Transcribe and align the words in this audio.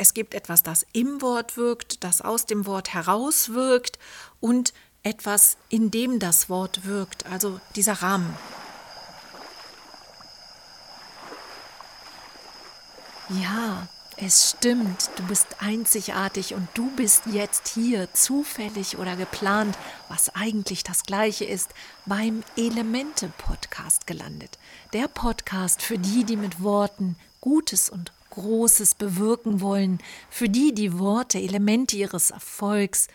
Es 0.00 0.14
gibt 0.14 0.32
etwas, 0.32 0.62
das 0.62 0.86
im 0.94 1.20
Wort 1.20 1.58
wirkt, 1.58 2.04
das 2.04 2.22
aus 2.22 2.46
dem 2.46 2.64
Wort 2.64 2.94
heraus 2.94 3.50
wirkt 3.50 3.98
und 4.40 4.72
etwas, 5.02 5.58
in 5.68 5.90
dem 5.90 6.18
das 6.18 6.48
Wort 6.48 6.86
wirkt, 6.86 7.26
also 7.26 7.60
dieser 7.76 8.00
Rahmen. 8.00 8.34
Ja, 13.42 13.88
es 14.16 14.52
stimmt, 14.52 15.10
du 15.16 15.22
bist 15.24 15.48
einzigartig 15.58 16.54
und 16.54 16.66
du 16.72 16.90
bist 16.92 17.24
jetzt 17.26 17.68
hier, 17.68 18.10
zufällig 18.14 18.96
oder 18.96 19.16
geplant, 19.16 19.76
was 20.08 20.34
eigentlich 20.34 20.82
das 20.82 21.02
gleiche 21.02 21.44
ist, 21.44 21.74
beim 22.06 22.42
Elemente-Podcast 22.56 24.06
gelandet. 24.06 24.58
Der 24.94 25.08
Podcast 25.08 25.82
für 25.82 25.98
die, 25.98 26.24
die 26.24 26.38
mit 26.38 26.62
Worten 26.62 27.16
Gutes 27.42 27.90
und 27.90 28.12
Großes 28.30 28.94
bewirken 28.94 29.60
wollen, 29.60 29.98
für 30.30 30.48
die 30.48 30.74
die 30.74 30.98
Worte 30.98 31.38
Elemente 31.38 31.96
ihres 31.96 32.30
Erfolgs 32.30 33.08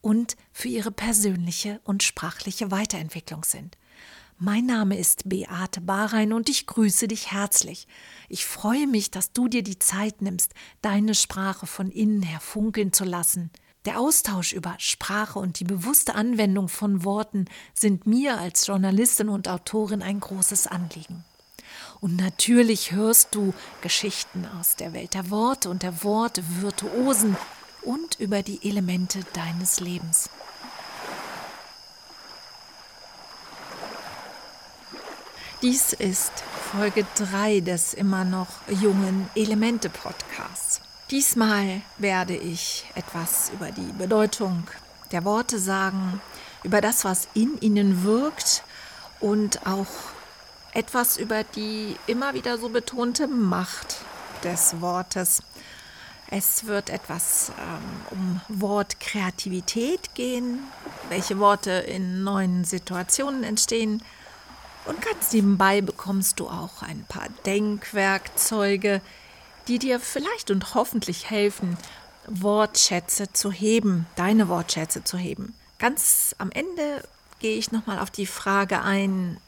und 0.00 0.36
für 0.52 0.68
ihre 0.68 0.90
persönliche 0.90 1.80
und 1.84 2.02
sprachliche 2.02 2.70
Weiterentwicklung 2.70 3.44
sind. 3.44 3.76
Mein 4.40 4.66
Name 4.66 4.96
ist 4.96 5.28
Beate 5.28 5.80
Bahrein 5.80 6.32
und 6.32 6.48
ich 6.48 6.68
grüße 6.68 7.08
dich 7.08 7.32
herzlich. 7.32 7.88
Ich 8.28 8.46
freue 8.46 8.86
mich, 8.86 9.10
dass 9.10 9.32
du 9.32 9.48
dir 9.48 9.64
die 9.64 9.80
Zeit 9.80 10.22
nimmst, 10.22 10.54
deine 10.80 11.16
Sprache 11.16 11.66
von 11.66 11.90
innen 11.90 12.22
her 12.22 12.38
funkeln 12.38 12.92
zu 12.92 13.04
lassen. 13.04 13.50
Der 13.84 13.98
Austausch 13.98 14.52
über 14.52 14.76
Sprache 14.78 15.40
und 15.40 15.58
die 15.58 15.64
bewusste 15.64 16.14
Anwendung 16.14 16.68
von 16.68 17.04
Worten 17.04 17.46
sind 17.74 18.06
mir 18.06 18.38
als 18.38 18.66
Journalistin 18.66 19.28
und 19.28 19.48
Autorin 19.48 20.02
ein 20.02 20.20
großes 20.20 20.68
Anliegen. 20.68 21.24
Und 22.00 22.16
natürlich 22.16 22.92
hörst 22.92 23.34
du 23.34 23.52
Geschichten 23.80 24.46
aus 24.58 24.76
der 24.76 24.92
Welt 24.92 25.14
der 25.14 25.30
Worte 25.30 25.68
und 25.68 25.82
der 25.82 26.04
Worte 26.04 26.42
Virtuosen 26.60 27.36
und 27.82 28.20
über 28.20 28.42
die 28.42 28.60
Elemente 28.68 29.20
deines 29.32 29.80
Lebens. 29.80 30.30
Dies 35.60 35.92
ist 35.92 36.30
Folge 36.70 37.04
3 37.16 37.60
des 37.60 37.92
immer 37.94 38.24
noch 38.24 38.46
jungen 38.68 39.28
Elemente 39.34 39.90
Podcasts. 39.90 40.80
Diesmal 41.10 41.80
werde 41.96 42.36
ich 42.36 42.84
etwas 42.94 43.50
über 43.52 43.72
die 43.72 43.92
Bedeutung 43.98 44.68
der 45.10 45.24
Worte 45.24 45.58
sagen, 45.58 46.20
über 46.62 46.80
das, 46.80 47.04
was 47.04 47.26
in 47.34 47.58
ihnen 47.60 48.04
wirkt 48.04 48.62
und 49.18 49.66
auch 49.66 49.88
etwas 50.78 51.16
über 51.16 51.42
die 51.42 51.96
immer 52.06 52.34
wieder 52.34 52.56
so 52.56 52.68
betonte 52.68 53.26
Macht 53.26 53.96
des 54.44 54.80
Wortes. 54.80 55.42
Es 56.30 56.66
wird 56.66 56.88
etwas 56.88 57.50
ähm, 57.58 58.40
um 58.48 58.60
Wortkreativität 58.60 60.14
gehen, 60.14 60.60
welche 61.08 61.40
Worte 61.40 61.72
in 61.72 62.22
neuen 62.22 62.62
Situationen 62.62 63.42
entstehen 63.42 64.04
und 64.84 65.02
ganz 65.02 65.32
nebenbei 65.32 65.80
bekommst 65.80 66.38
du 66.38 66.46
auch 66.46 66.82
ein 66.82 67.04
paar 67.08 67.26
Denkwerkzeuge, 67.44 69.00
die 69.66 69.80
dir 69.80 69.98
vielleicht 69.98 70.52
und 70.52 70.76
hoffentlich 70.76 71.28
helfen, 71.28 71.76
Wortschätze 72.28 73.32
zu 73.32 73.50
heben, 73.50 74.06
deine 74.14 74.48
Wortschätze 74.48 75.02
zu 75.02 75.18
heben. 75.18 75.54
Ganz 75.80 76.36
am 76.38 76.52
Ende 76.52 77.02
gehe 77.40 77.58
ich 77.58 77.72
nochmal 77.72 77.98
auf 77.98 78.10
die 78.12 78.26
Frage 78.26 78.80
ein, 78.80 79.38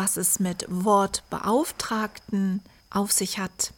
was 0.00 0.16
es 0.16 0.40
mit 0.40 0.64
Wortbeauftragten 0.66 2.62
auf 2.88 3.12
sich 3.12 3.38
hat, 3.38 3.74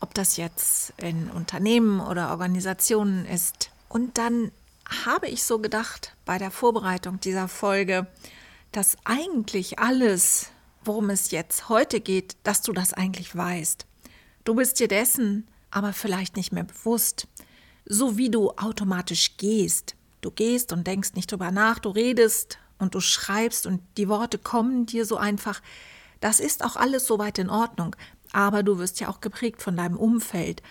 ob 0.00 0.14
das 0.14 0.36
jetzt 0.36 0.92
in 0.96 1.30
Unternehmen 1.30 2.00
oder 2.00 2.30
Organisationen 2.30 3.24
ist. 3.24 3.70
Und 3.88 4.18
dann 4.18 4.50
habe 5.04 5.28
ich 5.28 5.44
so 5.44 5.60
gedacht 5.60 6.16
bei 6.24 6.38
der 6.38 6.50
Vorbereitung 6.50 7.20
dieser 7.20 7.46
Folge, 7.46 8.08
dass 8.72 8.96
eigentlich 9.04 9.78
alles, 9.78 10.48
worum 10.84 11.08
es 11.08 11.30
jetzt 11.30 11.68
heute 11.68 12.00
geht, 12.00 12.36
dass 12.42 12.62
du 12.62 12.72
das 12.72 12.92
eigentlich 12.92 13.36
weißt. 13.36 13.86
Du 14.42 14.56
bist 14.56 14.80
dir 14.80 14.88
dessen 14.88 15.46
aber 15.70 15.92
vielleicht 15.92 16.34
nicht 16.34 16.50
mehr 16.50 16.64
bewusst, 16.64 17.28
so 17.84 18.16
wie 18.16 18.28
du 18.28 18.50
automatisch 18.56 19.36
gehst. 19.36 19.94
Du 20.20 20.32
gehst 20.32 20.72
und 20.72 20.88
denkst 20.88 21.12
nicht 21.14 21.30
drüber 21.30 21.52
nach, 21.52 21.78
du 21.78 21.90
redest 21.90 22.58
und 22.80 22.94
du 22.94 23.00
schreibst 23.00 23.66
und 23.66 23.80
die 23.96 24.08
Worte 24.08 24.38
kommen 24.38 24.86
dir 24.86 25.04
so 25.04 25.16
einfach. 25.16 25.60
Das 26.20 26.40
ist 26.40 26.64
auch 26.64 26.76
alles 26.76 27.06
soweit 27.06 27.38
in 27.38 27.50
Ordnung, 27.50 27.94
aber 28.32 28.62
du 28.62 28.78
wirst 28.78 29.00
ja 29.00 29.08
auch 29.08 29.20
geprägt 29.20 29.62
von 29.62 29.76
deinem 29.76 29.96
Umfeld. 29.96 30.62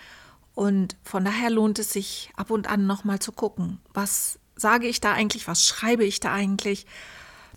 Und 0.54 0.96
von 1.04 1.24
daher 1.24 1.50
lohnt 1.50 1.78
es 1.78 1.92
sich 1.92 2.30
ab 2.36 2.50
und 2.50 2.68
an 2.68 2.86
nochmal 2.86 3.20
zu 3.20 3.32
gucken, 3.32 3.80
was 3.94 4.38
sage 4.56 4.86
ich 4.86 5.00
da 5.00 5.12
eigentlich, 5.12 5.46
was 5.46 5.66
schreibe 5.66 6.04
ich 6.04 6.20
da 6.20 6.32
eigentlich 6.32 6.86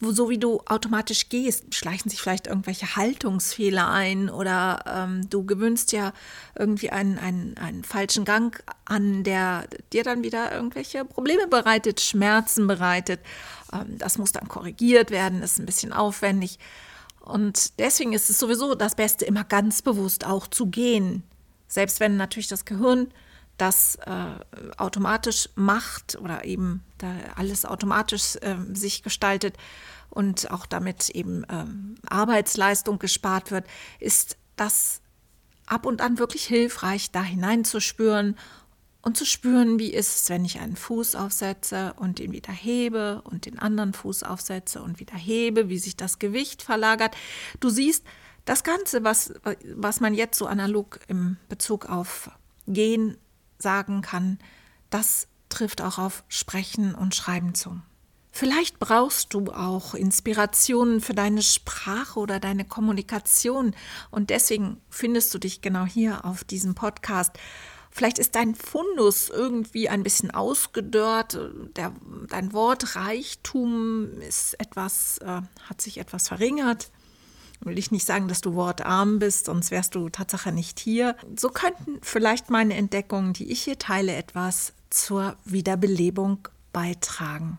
wo 0.03 0.11
so 0.11 0.29
wie 0.29 0.37
du 0.37 0.61
automatisch 0.65 1.29
gehst, 1.29 1.73
schleichen 1.73 2.09
sich 2.09 2.21
vielleicht 2.21 2.47
irgendwelche 2.47 2.95
Haltungsfehler 2.95 3.89
ein 3.89 4.29
oder 4.29 4.83
ähm, 4.87 5.29
du 5.29 5.45
gewöhnst 5.45 5.91
ja 5.91 6.13
irgendwie 6.55 6.89
einen, 6.89 7.17
einen, 7.17 7.57
einen 7.57 7.83
falschen 7.83 8.25
Gang 8.25 8.63
an, 8.85 9.23
der 9.23 9.65
dir 9.91 10.03
dann 10.03 10.23
wieder 10.23 10.53
irgendwelche 10.53 11.05
Probleme 11.05 11.47
bereitet, 11.47 12.01
Schmerzen 12.01 12.67
bereitet. 12.67 13.19
Ähm, 13.71 13.97
das 13.97 14.17
muss 14.17 14.31
dann 14.31 14.47
korrigiert 14.47 15.11
werden, 15.11 15.41
ist 15.41 15.59
ein 15.59 15.65
bisschen 15.65 15.93
aufwendig. 15.93 16.59
Und 17.21 17.79
deswegen 17.79 18.13
ist 18.13 18.29
es 18.29 18.39
sowieso 18.39 18.75
das 18.75 18.95
Beste, 18.95 19.25
immer 19.25 19.43
ganz 19.43 19.81
bewusst 19.81 20.25
auch 20.25 20.47
zu 20.47 20.67
gehen. 20.67 21.23
Selbst 21.67 21.99
wenn 21.99 22.17
natürlich 22.17 22.49
das 22.49 22.65
Gehirn 22.65 23.07
das 23.57 23.95
äh, 24.05 24.25
automatisch 24.77 25.49
macht 25.55 26.17
oder 26.19 26.45
eben 26.45 26.83
da 26.97 27.11
alles 27.35 27.65
automatisch 27.65 28.35
äh, 28.37 28.55
sich 28.73 29.03
gestaltet 29.03 29.57
und 30.09 30.51
auch 30.51 30.65
damit 30.65 31.09
eben 31.09 31.45
ähm, 31.49 31.95
Arbeitsleistung 32.07 32.99
gespart 32.99 33.51
wird, 33.51 33.65
ist 33.99 34.37
das 34.55 35.01
ab 35.65 35.85
und 35.85 36.01
an 36.01 36.19
wirklich 36.19 36.45
hilfreich, 36.45 37.11
da 37.11 37.23
hineinzuspüren 37.23 38.37
und 39.01 39.17
zu 39.17 39.25
spüren, 39.25 39.79
wie 39.79 39.93
ist 39.93 40.15
es, 40.15 40.29
wenn 40.29 40.45
ich 40.45 40.59
einen 40.59 40.75
Fuß 40.75 41.15
aufsetze 41.15 41.93
und 41.97 42.19
ihn 42.19 42.31
wieder 42.31 42.53
hebe 42.53 43.21
und 43.23 43.45
den 43.45 43.59
anderen 43.59 43.93
Fuß 43.93 44.23
aufsetze 44.23 44.81
und 44.81 44.99
wieder 44.99 45.15
hebe, 45.15 45.67
wie 45.67 45.77
sich 45.77 45.97
das 45.97 46.19
Gewicht 46.19 46.63
verlagert. 46.63 47.15
Du 47.59 47.69
siehst, 47.69 48.03
das 48.45 48.63
Ganze, 48.63 49.03
was, 49.03 49.33
was 49.75 49.99
man 49.99 50.13
jetzt 50.13 50.37
so 50.37 50.47
analog 50.47 50.99
im 51.07 51.37
Bezug 51.49 51.85
auf 51.85 52.29
Gehen 52.67 53.17
sagen 53.63 54.03
kann, 54.03 54.37
das 54.91 55.27
trifft 55.49 55.81
auch 55.81 55.97
auf 55.97 56.23
Sprechen 56.27 56.93
und 56.93 57.15
Schreiben 57.15 57.55
zu. 57.55 57.81
Vielleicht 58.31 58.79
brauchst 58.79 59.33
du 59.33 59.51
auch 59.51 59.93
Inspirationen 59.93 61.01
für 61.01 61.13
deine 61.13 61.43
Sprache 61.43 62.19
oder 62.19 62.39
deine 62.39 62.65
Kommunikation 62.65 63.75
und 64.09 64.31
deswegen 64.31 64.81
findest 64.89 65.33
du 65.33 65.37
dich 65.37 65.61
genau 65.61 65.85
hier 65.85 66.25
auf 66.25 66.43
diesem 66.43 66.73
Podcast. 66.73 67.31
Vielleicht 67.91 68.17
ist 68.17 68.33
dein 68.33 68.55
Fundus 68.55 69.29
irgendwie 69.29 69.87
ein 69.87 70.01
bisschen 70.01 70.31
ausgedörrt, 70.31 71.37
der, 71.75 71.93
dein 72.27 72.53
Wortreichtum 72.53 74.19
ist 74.21 74.59
etwas, 74.59 75.19
äh, 75.19 75.41
hat 75.69 75.81
sich 75.81 75.99
etwas 75.99 76.27
verringert 76.27 76.89
will 77.65 77.77
ich 77.77 77.91
nicht 77.91 78.05
sagen, 78.05 78.27
dass 78.27 78.41
du 78.41 78.55
wortarm 78.55 79.19
bist, 79.19 79.45
sonst 79.45 79.71
wärst 79.71 79.95
du 79.95 80.09
Tatsache 80.09 80.51
nicht 80.51 80.79
hier. 80.79 81.15
So 81.35 81.49
könnten 81.49 81.99
vielleicht 82.01 82.49
meine 82.49 82.75
Entdeckungen, 82.75 83.33
die 83.33 83.51
ich 83.51 83.63
hier 83.63 83.79
teile, 83.79 84.15
etwas 84.15 84.73
zur 84.89 85.35
Wiederbelebung 85.45 86.47
beitragen. 86.71 87.57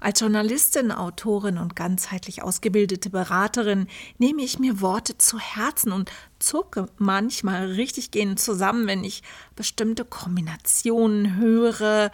Als 0.00 0.20
Journalistin, 0.20 0.92
Autorin 0.92 1.58
und 1.58 1.76
ganzheitlich 1.76 2.42
ausgebildete 2.42 3.10
Beraterin 3.10 3.86
nehme 4.18 4.42
ich 4.42 4.58
mir 4.58 4.80
Worte 4.80 5.18
zu 5.18 5.38
Herzen 5.38 5.92
und 5.92 6.10
zucke 6.38 6.88
manchmal 6.98 7.72
richtig 7.72 8.10
gehend 8.10 8.40
zusammen, 8.40 8.86
wenn 8.86 9.04
ich 9.04 9.22
bestimmte 9.54 10.04
Kombinationen 10.04 11.36
höre 11.36 12.10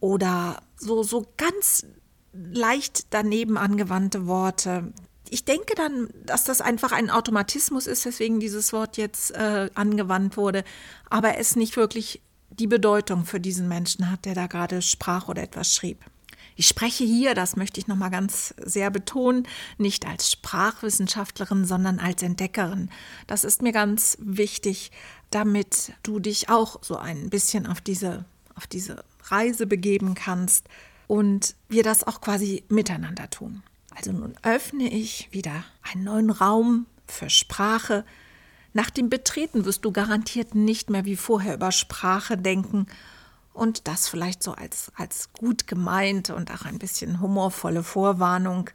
oder 0.00 0.62
so, 0.76 1.02
so 1.02 1.26
ganz 1.36 1.86
leicht 2.32 3.06
daneben 3.10 3.56
angewandte 3.56 4.26
Worte 4.26 4.92
ich 5.32 5.46
denke 5.46 5.74
dann, 5.74 6.10
dass 6.26 6.44
das 6.44 6.60
einfach 6.60 6.92
ein 6.92 7.08
Automatismus 7.08 7.86
ist, 7.86 8.04
weswegen 8.04 8.38
dieses 8.38 8.74
Wort 8.74 8.98
jetzt 8.98 9.30
äh, 9.30 9.70
angewandt 9.74 10.36
wurde, 10.36 10.62
aber 11.08 11.38
es 11.38 11.56
nicht 11.56 11.78
wirklich 11.78 12.20
die 12.50 12.66
Bedeutung 12.66 13.24
für 13.24 13.40
diesen 13.40 13.66
Menschen 13.66 14.10
hat, 14.10 14.26
der 14.26 14.34
da 14.34 14.46
gerade 14.46 14.82
sprach 14.82 15.28
oder 15.28 15.42
etwas 15.42 15.74
schrieb. 15.74 16.04
Ich 16.54 16.68
spreche 16.68 17.04
hier, 17.04 17.34
das 17.34 17.56
möchte 17.56 17.80
ich 17.80 17.86
nochmal 17.86 18.10
ganz 18.10 18.54
sehr 18.62 18.90
betonen, 18.90 19.48
nicht 19.78 20.06
als 20.06 20.30
Sprachwissenschaftlerin, 20.30 21.64
sondern 21.64 21.98
als 21.98 22.22
Entdeckerin. 22.22 22.90
Das 23.26 23.44
ist 23.44 23.62
mir 23.62 23.72
ganz 23.72 24.18
wichtig, 24.20 24.90
damit 25.30 25.94
du 26.02 26.20
dich 26.20 26.50
auch 26.50 26.82
so 26.82 26.98
ein 26.98 27.30
bisschen 27.30 27.66
auf 27.66 27.80
diese, 27.80 28.26
auf 28.54 28.66
diese 28.66 29.02
Reise 29.24 29.66
begeben 29.66 30.12
kannst 30.12 30.68
und 31.06 31.54
wir 31.70 31.84
das 31.84 32.06
auch 32.06 32.20
quasi 32.20 32.64
miteinander 32.68 33.30
tun. 33.30 33.62
Also 33.94 34.12
nun 34.12 34.34
öffne 34.42 34.90
ich 34.90 35.28
wieder 35.32 35.64
einen 35.82 36.04
neuen 36.04 36.30
Raum 36.30 36.86
für 37.06 37.30
Sprache, 37.30 38.04
Nach 38.74 38.90
dem 38.90 39.10
Betreten 39.10 39.64
wirst 39.64 39.84
du 39.84 39.92
garantiert 39.92 40.54
nicht 40.54 40.88
mehr 40.88 41.04
wie 41.04 41.16
vorher 41.16 41.54
über 41.54 41.72
Sprache 41.72 42.38
denken 42.38 42.86
und 43.52 43.86
das 43.86 44.08
vielleicht 44.08 44.42
so 44.42 44.52
als, 44.52 44.90
als 44.96 45.32
gut 45.34 45.66
gemeint 45.66 46.30
und 46.30 46.50
auch 46.50 46.64
ein 46.64 46.78
bisschen 46.78 47.20
humorvolle 47.20 47.82
Vorwarnung, 47.82 48.70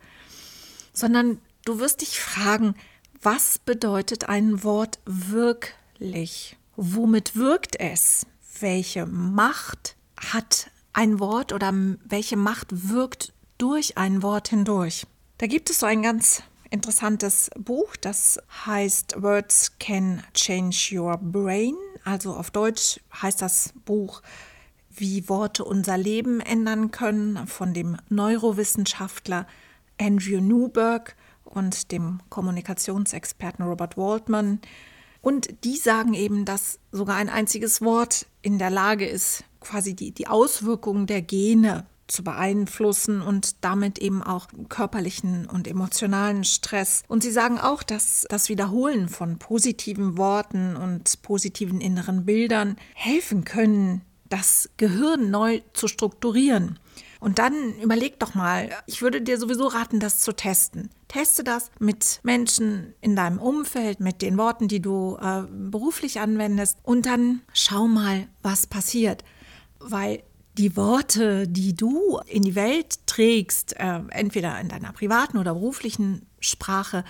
sondern 0.93 1.39
du 1.65 1.79
wirst 1.79 2.01
dich 2.01 2.19
fragen, 2.19 2.75
was 3.21 3.57
bedeutet 3.57 4.29
ein 4.29 4.63
Wort 4.63 4.99
wirklich? 5.05 6.57
Womit 6.75 7.35
wirkt 7.35 7.79
es? 7.79 8.27
Welche 8.59 9.07
Macht 9.07 9.95
hat 10.15 10.69
ein 10.93 11.19
Wort 11.19 11.53
oder 11.53 11.73
welche 12.05 12.37
Macht 12.37 12.89
wirkt 12.89 13.33
durch 13.57 13.97
ein 13.97 14.23
Wort 14.23 14.49
hindurch? 14.49 15.05
Da 15.37 15.47
gibt 15.47 15.69
es 15.69 15.79
so 15.79 15.85
ein 15.85 16.01
ganz 16.01 16.41
interessantes 16.69 17.49
Buch, 17.57 17.95
das 17.95 18.39
heißt 18.65 19.21
Words 19.21 19.77
Can 19.79 20.23
Change 20.33 20.89
Your 20.93 21.17
Brain. 21.17 21.75
Also 22.03 22.33
auf 22.33 22.51
Deutsch 22.51 22.99
heißt 23.21 23.41
das 23.41 23.73
Buch 23.85 24.21
Wie 24.89 25.29
Worte 25.29 25.63
unser 25.63 25.97
Leben 25.97 26.39
ändern 26.39 26.91
können 26.91 27.47
von 27.47 27.73
dem 27.73 27.97
Neurowissenschaftler 28.09 29.47
Andrew 29.99 30.41
Newberg 30.41 31.15
und 31.43 31.91
dem 31.91 32.19
Kommunikationsexperten 32.29 33.65
Robert 33.65 33.97
Waldman. 33.97 34.59
Und 35.21 35.63
die 35.63 35.77
sagen 35.77 36.13
eben, 36.13 36.45
dass 36.45 36.79
sogar 36.91 37.15
ein 37.15 37.29
einziges 37.29 37.81
Wort 37.81 38.27
in 38.41 38.59
der 38.59 38.69
Lage 38.69 39.07
ist, 39.07 39.43
quasi 39.59 39.95
die, 39.95 40.11
die 40.11 40.27
Auswirkungen 40.27 41.07
der 41.07 41.21
Gene 41.21 41.85
zu 42.07 42.23
beeinflussen 42.23 43.21
und 43.21 43.63
damit 43.63 43.99
eben 43.99 44.23
auch 44.23 44.47
körperlichen 44.69 45.45
und 45.45 45.67
emotionalen 45.67 46.43
Stress. 46.43 47.03
Und 47.07 47.23
sie 47.23 47.31
sagen 47.31 47.59
auch, 47.59 47.83
dass 47.83 48.25
das 48.29 48.49
Wiederholen 48.49 49.09
von 49.09 49.37
positiven 49.37 50.17
Worten 50.17 50.75
und 50.75 51.21
positiven 51.21 51.81
inneren 51.81 52.25
Bildern 52.25 52.77
helfen 52.93 53.43
können, 53.43 54.01
das 54.29 54.69
Gehirn 54.77 55.31
neu 55.31 55.61
zu 55.73 55.87
strukturieren. 55.87 56.79
Und 57.19 57.39
dann 57.39 57.79
überleg 57.81 58.19
doch 58.19 58.35
mal, 58.35 58.69
ich 58.85 59.01
würde 59.01 59.21
dir 59.21 59.39
sowieso 59.39 59.67
raten, 59.67 59.99
das 59.99 60.19
zu 60.19 60.35
testen. 60.35 60.89
Teste 61.07 61.43
das 61.43 61.71
mit 61.79 62.19
Menschen 62.23 62.93
in 63.01 63.15
deinem 63.15 63.39
Umfeld, 63.39 63.99
mit 63.99 64.21
den 64.21 64.37
Worten, 64.37 64.67
die 64.67 64.81
du 64.81 65.17
äh, 65.19 65.43
beruflich 65.49 66.19
anwendest 66.19 66.77
und 66.83 67.05
dann 67.05 67.41
schau 67.53 67.87
mal, 67.87 68.27
was 68.43 68.67
passiert. 68.67 69.23
Weil 69.79 70.23
die 70.57 70.75
Worte, 70.75 71.47
die 71.47 71.75
du 71.75 72.19
in 72.25 72.41
die 72.41 72.55
Welt 72.55 73.05
trägst, 73.05 73.75
äh, 73.77 74.01
entweder 74.09 74.59
in 74.59 74.69
deiner 74.69 74.91
privaten 74.91 75.37
oder 75.37 75.53
beruflichen 75.53 76.25
Sprache, 76.39 77.03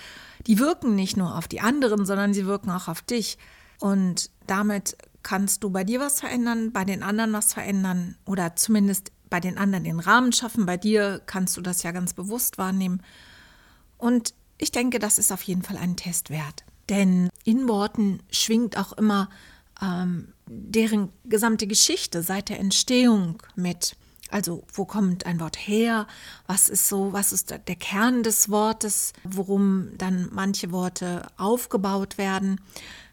die 0.45 0.59
wirken 0.59 0.95
nicht 0.95 1.17
nur 1.17 1.37
auf 1.37 1.47
die 1.47 1.61
anderen, 1.61 2.05
sondern 2.05 2.33
sie 2.33 2.45
wirken 2.45 2.69
auch 2.71 2.87
auf 2.87 3.01
dich. 3.01 3.37
Und 3.79 4.29
damit 4.47 4.97
kannst 5.23 5.63
du 5.63 5.69
bei 5.69 5.83
dir 5.83 5.99
was 5.99 6.19
verändern, 6.19 6.71
bei 6.71 6.85
den 6.85 7.03
anderen 7.03 7.33
was 7.33 7.53
verändern 7.53 8.15
oder 8.25 8.55
zumindest 8.55 9.11
bei 9.29 9.39
den 9.39 9.57
anderen 9.57 9.83
den 9.83 9.99
Rahmen 9.99 10.31
schaffen. 10.31 10.65
Bei 10.65 10.77
dir 10.77 11.21
kannst 11.25 11.57
du 11.57 11.61
das 11.61 11.83
ja 11.83 11.91
ganz 11.91 12.13
bewusst 12.13 12.57
wahrnehmen. 12.57 13.01
Und 13.97 14.33
ich 14.57 14.71
denke, 14.71 14.99
das 14.99 15.19
ist 15.19 15.31
auf 15.31 15.41
jeden 15.43 15.63
Fall 15.63 15.77
ein 15.77 15.95
Test 15.95 16.29
wert. 16.29 16.63
Denn 16.89 17.29
in 17.43 17.67
Worten 17.67 18.21
schwingt 18.31 18.77
auch 18.77 18.93
immer 18.93 19.29
ähm, 19.81 20.33
deren 20.47 21.09
gesamte 21.25 21.67
Geschichte 21.67 22.23
seit 22.23 22.49
der 22.49 22.59
Entstehung 22.59 23.41
mit. 23.55 23.95
Also, 24.29 24.65
wo 24.73 24.85
kommt 24.85 25.25
ein 25.25 25.39
Wort 25.39 25.55
her? 25.55 26.05
Was 26.47 26.67
ist 26.67 26.89
so, 26.89 27.13
was 27.13 27.31
ist 27.31 27.49
der 27.51 27.75
Kern 27.75 28.23
des 28.23 28.49
Wortes, 28.49 29.13
worum 29.23 29.89
dann 29.97 30.29
manche 30.31 30.71
Worte 30.71 31.27
aufgebaut 31.37 32.17
werden? 32.17 32.59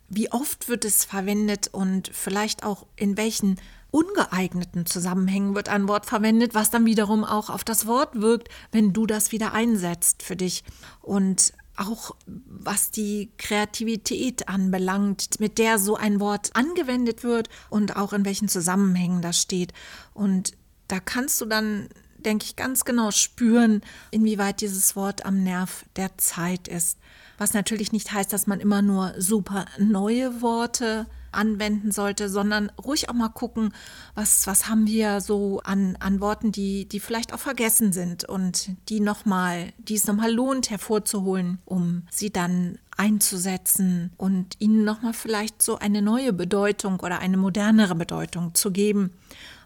Wie 0.09 0.31
oft 0.33 0.69
wird 0.69 0.85
es 0.85 1.05
verwendet 1.05 1.69
und 1.69 2.11
vielleicht 2.13 2.65
auch 2.65 2.87
in 2.97 3.17
welchen 3.17 3.61
ungeeigneten 3.95 4.87
Zusammenhängen 4.87 5.55
wird 5.55 5.69
ein 5.69 5.87
Wort 5.87 6.07
verwendet, 6.07 6.53
was 6.53 6.71
dann 6.71 6.85
wiederum 6.85 7.23
auch 7.23 7.49
auf 7.49 7.63
das 7.63 7.87
Wort 7.87 8.21
wirkt, 8.21 8.49
wenn 8.73 8.93
du 8.93 9.07
das 9.07 9.31
wieder 9.31 9.53
einsetzt 9.53 10.25
für 10.25 10.35
dich. 10.35 10.65
Und 11.01 11.53
auch 11.77 12.15
was 12.27 12.91
die 12.91 13.31
Kreativität 13.37 14.49
anbelangt, 14.49 15.41
mit 15.41 15.59
der 15.59 15.79
so 15.79 15.97
ein 15.97 16.21
Wort 16.21 16.51
angewendet 16.55 17.25
wird 17.25 17.49
und 17.71 17.97
auch 17.97 18.13
in 18.13 18.25
welchen 18.25 18.49
Zusammenhängen 18.49 19.23
das 19.23 19.41
steht. 19.41 19.73
Und 20.13 20.53
da 20.89 21.01
kannst 21.01 21.41
du 21.41 21.47
dann, 21.47 21.89
denke 22.17 22.45
ich, 22.45 22.57
ganz 22.57 22.85
genau 22.85 23.11
spüren, 23.11 23.83
inwieweit 24.11 24.61
dieses 24.61 24.95
Wort 24.97 25.27
am 25.27 25.43
Nerv 25.43 25.85
der 25.97 26.17
Zeit 26.19 26.69
ist. 26.69 26.99
Was 27.39 27.55
natürlich 27.55 27.91
nicht 27.93 28.13
heißt, 28.13 28.33
dass 28.33 28.47
man 28.47 28.61
immer 28.61 28.83
nur 28.83 29.15
super 29.19 29.67
neue 29.79 30.41
Worte 30.41 31.07
anwenden 31.35 31.93
sollte, 31.93 32.29
sondern 32.29 32.71
ruhig 32.83 33.09
auch 33.09 33.15
mal 33.15 33.29
gucken, 33.29 33.73
was, 34.15 34.47
was 34.47 34.69
haben 34.69 34.87
wir 34.87 35.21
so 35.21 35.61
an, 35.65 35.97
an 36.01 36.21
Worten, 36.21 36.53
die, 36.53 36.87
die 36.89 37.01
vielleicht 37.01 37.33
auch 37.33 37.39
vergessen 37.39 37.93
sind 37.93 38.25
und 38.29 38.71
die 38.89 39.01
nochmal, 39.01 39.73
die 39.79 39.95
es 39.95 40.07
nochmal 40.07 40.33
lohnt 40.33 40.71
hervorzuholen, 40.71 41.59
um 41.65 42.03
sie 42.11 42.31
dann 42.31 42.79
einzusetzen 42.97 44.13
und 44.17 44.57
ihnen 44.61 44.85
nochmal 44.85 45.15
vielleicht 45.15 45.63
so 45.63 45.79
eine 45.79 46.01
neue 46.01 46.33
Bedeutung 46.33 47.01
oder 47.01 47.19
eine 47.19 47.37
modernere 47.37 47.95
Bedeutung 47.95 48.55
zu 48.55 48.71
geben 48.71 49.11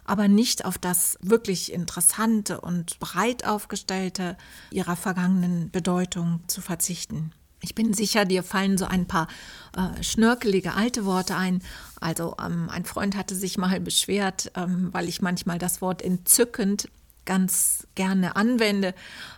aber 0.09 0.27
nicht 0.27 0.65
auf 0.65 0.79
das 0.79 1.19
wirklich 1.21 1.71
Interessante 1.71 2.61
und 2.61 2.99
breit 2.99 3.45
aufgestellte 3.45 4.37
ihrer 4.71 4.95
vergangenen 4.95 5.69
Bedeutung 5.69 6.41
zu 6.47 6.61
verzichten. 6.61 7.31
Ich 7.61 7.75
bin 7.75 7.93
sicher, 7.93 8.25
dir 8.25 8.43
fallen 8.43 8.77
so 8.77 8.85
ein 8.85 9.05
paar 9.05 9.27
äh, 9.75 10.01
schnörkelige 10.01 10.73
alte 10.73 11.05
Worte 11.05 11.35
ein. 11.35 11.61
Also 11.99 12.35
ähm, 12.43 12.69
ein 12.69 12.85
Freund 12.85 13.17
hatte 13.17 13.35
sich 13.35 13.57
mal 13.57 13.79
beschwert, 13.81 14.51
ähm, 14.55 14.89
weil 14.93 15.09
ich 15.09 15.21
manchmal 15.21 15.59
das 15.59 15.81
Wort 15.81 16.01
entzückend 16.01 16.89
ganz 17.25 17.85
gerne 17.95 18.35
anwende. 18.35 18.89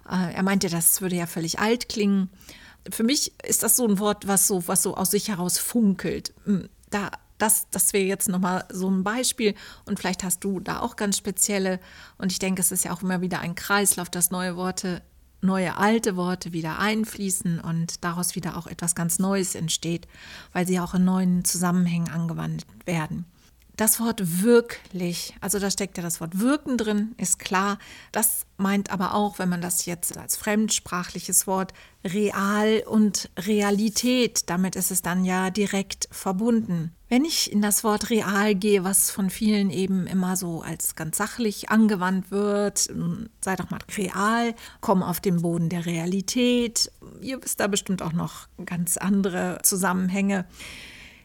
Äh, 0.09 0.33
er 0.33 0.43
meinte, 0.43 0.69
das 0.69 1.01
würde 1.01 1.15
ja 1.15 1.25
völlig 1.25 1.59
alt 1.59 1.89
klingen. 1.89 2.29
Für 2.89 3.03
mich 3.03 3.33
ist 3.43 3.63
das 3.63 3.75
so 3.75 3.87
ein 3.87 3.99
Wort, 3.99 4.27
was 4.27 4.47
so, 4.47 4.67
was 4.67 4.83
so 4.83 4.95
aus 4.95 5.11
sich 5.11 5.29
heraus 5.29 5.57
funkelt. 5.57 6.33
Hm, 6.45 6.69
da, 6.91 7.11
das, 7.39 7.67
das 7.71 7.91
wäre 7.91 8.05
jetzt 8.05 8.29
nochmal 8.29 8.65
so 8.71 8.89
ein 8.89 9.03
Beispiel 9.03 9.55
und 9.85 9.99
vielleicht 9.99 10.23
hast 10.23 10.43
du 10.43 10.59
da 10.59 10.79
auch 10.79 10.95
ganz 10.95 11.17
spezielle. 11.17 11.79
Und 12.17 12.31
ich 12.31 12.39
denke, 12.39 12.61
es 12.61 12.71
ist 12.71 12.85
ja 12.85 12.93
auch 12.93 13.01
immer 13.01 13.21
wieder 13.21 13.39
ein 13.39 13.55
Kreislauf, 13.55 14.09
dass 14.09 14.29
neue 14.29 14.55
Worte 14.55 15.01
neue 15.41 15.77
alte 15.77 16.15
Worte 16.15 16.53
wieder 16.53 16.79
einfließen 16.79 17.59
und 17.59 18.03
daraus 18.03 18.35
wieder 18.35 18.57
auch 18.57 18.67
etwas 18.67 18.95
ganz 18.95 19.19
Neues 19.19 19.55
entsteht, 19.55 20.07
weil 20.53 20.67
sie 20.67 20.79
auch 20.79 20.93
in 20.93 21.05
neuen 21.05 21.43
Zusammenhängen 21.45 22.09
angewandt 22.09 22.65
werden. 22.85 23.25
Das 23.81 23.99
Wort 23.99 24.43
wirklich, 24.43 25.35
also 25.41 25.57
da 25.57 25.71
steckt 25.71 25.97
ja 25.97 26.03
das 26.03 26.21
Wort 26.21 26.39
wirken 26.39 26.77
drin, 26.77 27.15
ist 27.17 27.39
klar. 27.39 27.79
Das 28.11 28.45
meint 28.57 28.91
aber 28.91 29.15
auch, 29.15 29.39
wenn 29.39 29.49
man 29.49 29.59
das 29.59 29.87
jetzt 29.87 30.19
als 30.19 30.37
fremdsprachliches 30.37 31.47
Wort 31.47 31.73
real 32.05 32.83
und 32.85 33.31
Realität, 33.39 34.51
damit 34.51 34.75
ist 34.75 34.91
es 34.91 35.01
dann 35.01 35.25
ja 35.25 35.49
direkt 35.49 36.07
verbunden. 36.11 36.91
Wenn 37.09 37.25
ich 37.25 37.51
in 37.51 37.63
das 37.63 37.83
Wort 37.83 38.11
real 38.11 38.53
gehe, 38.53 38.83
was 38.83 39.09
von 39.09 39.31
vielen 39.31 39.71
eben 39.71 40.05
immer 40.05 40.35
so 40.37 40.61
als 40.61 40.93
ganz 40.93 41.17
sachlich 41.17 41.69
angewandt 41.69 42.29
wird, 42.29 42.87
sei 43.43 43.55
doch 43.55 43.71
mal 43.71 43.79
real, 43.97 44.53
komm 44.81 45.01
auf 45.01 45.21
den 45.21 45.41
Boden 45.41 45.69
der 45.69 45.87
Realität, 45.87 46.91
ihr 47.19 47.43
wisst 47.43 47.59
da 47.59 47.65
bestimmt 47.65 48.03
auch 48.03 48.13
noch 48.13 48.47
ganz 48.63 48.97
andere 48.97 49.57
Zusammenhänge 49.63 50.45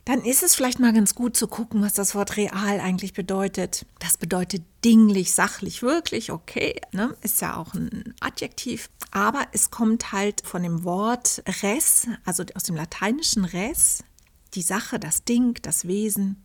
dann 0.07 0.25
ist 0.25 0.45
es 0.45 0.55
vielleicht 0.55 0.79
mal 0.79 0.93
ganz 0.93 1.17
gut 1.17 1.37
zu 1.37 1.49
gucken, 1.49 1.83
was 1.83 1.93
das 1.93 2.15
Wort 2.15 2.37
real 2.37 2.81
eigentlich 2.81 3.13
bedeutet. 3.13 3.87
Das 3.99 4.17
bedeutet 4.17 4.63
dinglich, 4.85 5.35
sachlich, 5.35 5.83
wirklich, 5.83 6.31
okay, 6.31 6.81
ne? 6.93 7.17
ist 7.23 7.41
ja 7.41 7.57
auch 7.57 7.75
ein 7.75 8.15
Adjektiv. 8.21 8.89
Aber 9.11 9.43
es 9.51 9.73
kommt 9.73 10.13
halt 10.13 10.47
von 10.47 10.63
dem 10.63 10.85
Wort 10.85 11.43
res, 11.61 12.07
also 12.25 12.45
aus 12.55 12.63
dem 12.63 12.77
lateinischen 12.77 13.45
res, 13.45 14.05
die 14.55 14.63
Sache, 14.63 15.01
das 15.01 15.25
Ding, 15.25 15.59
das 15.63 15.89
Wesen. 15.89 16.41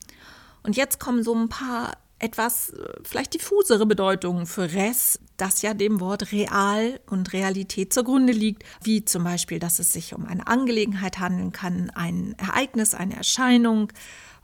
Und 0.63 0.75
jetzt 0.75 0.99
kommen 0.99 1.23
so 1.23 1.35
ein 1.35 1.47
paar 1.47 1.97
etwas 2.17 2.71
äh, 2.71 2.93
vielleicht 3.03 3.35
diffusere 3.35 3.85
Bedeutungen 3.85 4.47
für 4.47 4.73
res, 4.73 5.19
das 5.41 5.63
ja 5.63 5.73
dem 5.73 5.99
Wort 5.99 6.31
real 6.31 6.99
und 7.09 7.33
Realität 7.33 7.91
zugrunde 7.91 8.31
liegt, 8.31 8.63
wie 8.83 9.03
zum 9.03 9.23
Beispiel, 9.23 9.57
dass 9.57 9.79
es 9.79 9.91
sich 9.91 10.13
um 10.13 10.25
eine 10.25 10.45
Angelegenheit 10.45 11.19
handeln 11.19 11.51
kann, 11.51 11.89
ein 11.89 12.35
Ereignis, 12.37 12.93
eine 12.93 13.15
Erscheinung, 13.15 13.91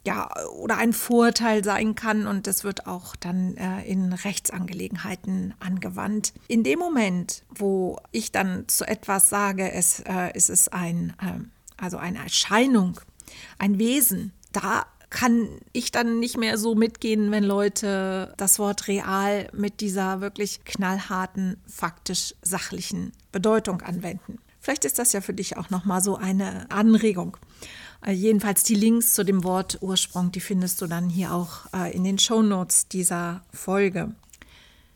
ja, 0.04 0.30
oder 0.48 0.78
ein 0.78 0.94
Vorteil 0.94 1.64
sein 1.64 1.94
kann 1.94 2.28
und 2.28 2.48
das 2.48 2.64
wird 2.64 2.88
auch 2.88 3.16
dann 3.16 3.58
äh, 3.58 3.84
in 3.84 4.14
Rechtsangelegenheiten 4.14 5.54
angewandt. 5.60 6.34
In 6.48 6.64
dem 6.64 6.80
Moment, 6.80 7.44
wo 7.54 7.98
ich 8.12 8.32
dann 8.32 8.68
zu 8.68 8.88
etwas 8.88 9.30
sage, 9.30 9.72
es, 9.72 10.00
äh, 10.00 10.32
es 10.34 10.50
ist 10.50 10.74
ein, 10.74 11.14
äh, 11.22 11.44
also 11.76 11.98
eine 11.98 12.20
Erscheinung, 12.20 13.00
ein 13.60 13.78
Wesen, 13.80 14.32
da 14.54 14.86
kann 15.10 15.48
ich 15.72 15.92
dann 15.92 16.20
nicht 16.20 16.38
mehr 16.38 16.58
so 16.58 16.76
mitgehen, 16.76 17.32
wenn 17.32 17.44
Leute 17.44 18.34
das 18.38 18.60
Wort 18.60 18.88
real 18.88 19.50
mit 19.54 19.80
dieser 19.80 20.22
wirklich 20.22 20.66
knallharten, 20.66 21.58
faktisch 21.66 22.36
sachlichen 22.42 23.14
Bedeutung 23.32 23.82
anwenden. 23.82 24.40
Vielleicht 24.60 24.84
ist 24.84 25.00
das 25.00 25.14
ja 25.14 25.22
für 25.22 25.34
dich 25.34 25.56
auch 25.56 25.70
noch 25.70 25.86
mal 25.86 26.02
so 26.02 26.18
eine 26.18 26.70
Anregung. 26.70 27.38
Äh, 28.06 28.12
jedenfalls 28.12 28.64
die 28.64 28.76
Links 28.76 29.14
zu 29.14 29.24
dem 29.24 29.46
Wort 29.46 29.78
Ursprung, 29.82 30.32
die 30.32 30.42
findest 30.42 30.82
du 30.82 30.88
dann 30.88 31.10
hier 31.10 31.34
auch 31.34 31.68
äh, 31.74 31.96
in 31.96 32.04
den 32.04 32.20
Shownotes 32.20 32.90
dieser 32.90 33.44
Folge. 33.54 34.14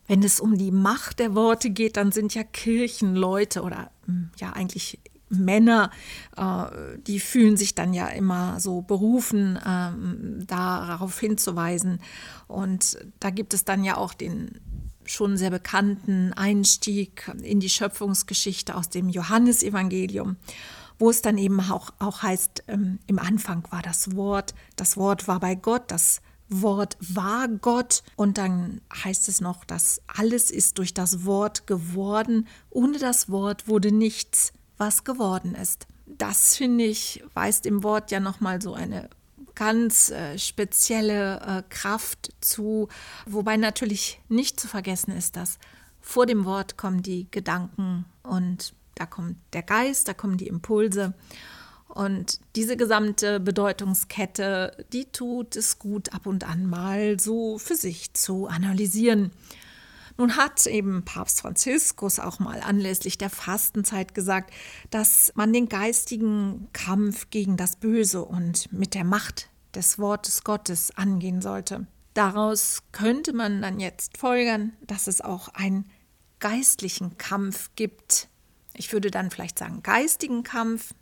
Wenn 0.07 0.23
es 0.23 0.41
um 0.41 0.57
die 0.57 0.71
Macht 0.71 1.19
der 1.19 1.35
Worte 1.35 1.69
geht, 1.69 1.95
dann 1.95 2.11
sind 2.11 2.35
ja 2.35 2.43
Kirchenleute 2.43 3.61
oder 3.61 3.91
hm, 4.05 4.31
ja 4.37 4.51
eigentlich 4.51 4.99
Männer, 5.31 5.91
äh, 6.35 6.97
die 7.07 7.19
fühlen 7.19 7.57
sich 7.57 7.75
dann 7.75 7.93
ja 7.93 8.07
immer 8.07 8.59
so 8.59 8.81
berufen, 8.81 9.59
ähm, 9.65 10.43
darauf 10.45 11.19
hinzuweisen. 11.19 11.99
Und 12.47 12.97
da 13.19 13.29
gibt 13.29 13.53
es 13.53 13.65
dann 13.65 13.83
ja 13.83 13.97
auch 13.97 14.13
den 14.13 14.59
schon 15.05 15.37
sehr 15.37 15.49
bekannten 15.49 16.33
Einstieg 16.33 17.31
in 17.41 17.59
die 17.59 17.69
Schöpfungsgeschichte 17.69 18.75
aus 18.75 18.89
dem 18.89 19.09
Johannesevangelium, 19.09 20.37
wo 20.99 21.09
es 21.09 21.21
dann 21.21 21.37
eben 21.37 21.59
auch, 21.59 21.91
auch 21.99 22.21
heißt, 22.21 22.63
ähm, 22.67 22.99
im 23.07 23.19
Anfang 23.19 23.65
war 23.71 23.81
das 23.81 24.15
Wort, 24.15 24.53
das 24.75 24.97
Wort 24.97 25.27
war 25.27 25.39
bei 25.39 25.55
Gott, 25.55 25.83
das 25.87 26.21
Wort 26.49 26.97
war 26.99 27.47
Gott. 27.47 28.03
Und 28.15 28.37
dann 28.37 28.81
heißt 29.03 29.27
es 29.29 29.41
noch, 29.41 29.65
dass 29.65 30.01
alles 30.07 30.51
ist 30.51 30.77
durch 30.77 30.93
das 30.93 31.25
Wort 31.25 31.65
geworden, 31.65 32.47
ohne 32.69 32.99
das 32.99 33.29
Wort 33.29 33.67
wurde 33.67 33.91
nichts 33.91 34.53
was 34.81 35.03
geworden 35.03 35.53
ist. 35.53 35.85
Das 36.07 36.57
finde 36.57 36.85
ich, 36.85 37.23
weist 37.35 37.67
im 37.67 37.83
Wort 37.83 38.09
ja 38.09 38.19
nochmal 38.19 38.61
so 38.61 38.73
eine 38.73 39.09
ganz 39.53 40.09
äh, 40.09 40.39
spezielle 40.39 41.39
äh, 41.39 41.63
Kraft 41.69 42.31
zu, 42.41 42.89
wobei 43.27 43.57
natürlich 43.57 44.19
nicht 44.27 44.59
zu 44.59 44.67
vergessen 44.67 45.15
ist, 45.15 45.35
dass 45.35 45.59
vor 46.01 46.25
dem 46.25 46.45
Wort 46.45 46.77
kommen 46.77 47.03
die 47.03 47.27
Gedanken 47.29 48.05
und 48.23 48.73
da 48.95 49.05
kommt 49.05 49.37
der 49.53 49.61
Geist, 49.61 50.07
da 50.07 50.15
kommen 50.15 50.37
die 50.37 50.47
Impulse. 50.47 51.13
Und 51.87 52.39
diese 52.55 52.75
gesamte 52.75 53.39
Bedeutungskette, 53.39 54.83
die 54.93 55.05
tut 55.05 55.55
es 55.55 55.77
gut, 55.77 56.11
ab 56.11 56.25
und 56.25 56.43
an 56.43 56.65
mal 56.65 57.19
so 57.19 57.59
für 57.59 57.75
sich 57.75 58.13
zu 58.13 58.47
analysieren. 58.47 59.31
Nun 60.21 60.37
hat 60.37 60.67
eben 60.67 61.03
Papst 61.03 61.41
Franziskus 61.41 62.19
auch 62.19 62.37
mal 62.37 62.61
anlässlich 62.61 63.17
der 63.17 63.31
Fastenzeit 63.31 64.13
gesagt, 64.13 64.53
dass 64.91 65.31
man 65.33 65.51
den 65.51 65.67
geistigen 65.67 66.67
Kampf 66.73 67.31
gegen 67.31 67.57
das 67.57 67.75
Böse 67.75 68.23
und 68.23 68.71
mit 68.71 68.93
der 68.93 69.03
Macht 69.03 69.49
des 69.73 69.97
Wortes 69.97 70.43
Gottes 70.43 70.95
angehen 70.95 71.41
sollte. 71.41 71.87
Daraus 72.13 72.83
könnte 72.91 73.33
man 73.33 73.63
dann 73.63 73.79
jetzt 73.79 74.19
folgern, 74.19 74.73
dass 74.85 75.07
es 75.07 75.21
auch 75.21 75.47
einen 75.47 75.89
geistlichen 76.37 77.17
Kampf 77.17 77.71
gibt. 77.75 78.29
Ich 78.75 78.93
würde 78.93 79.09
dann 79.09 79.31
vielleicht 79.31 79.57
sagen 79.57 79.81
geistigen 79.81 80.43
Kampf, 80.43 80.93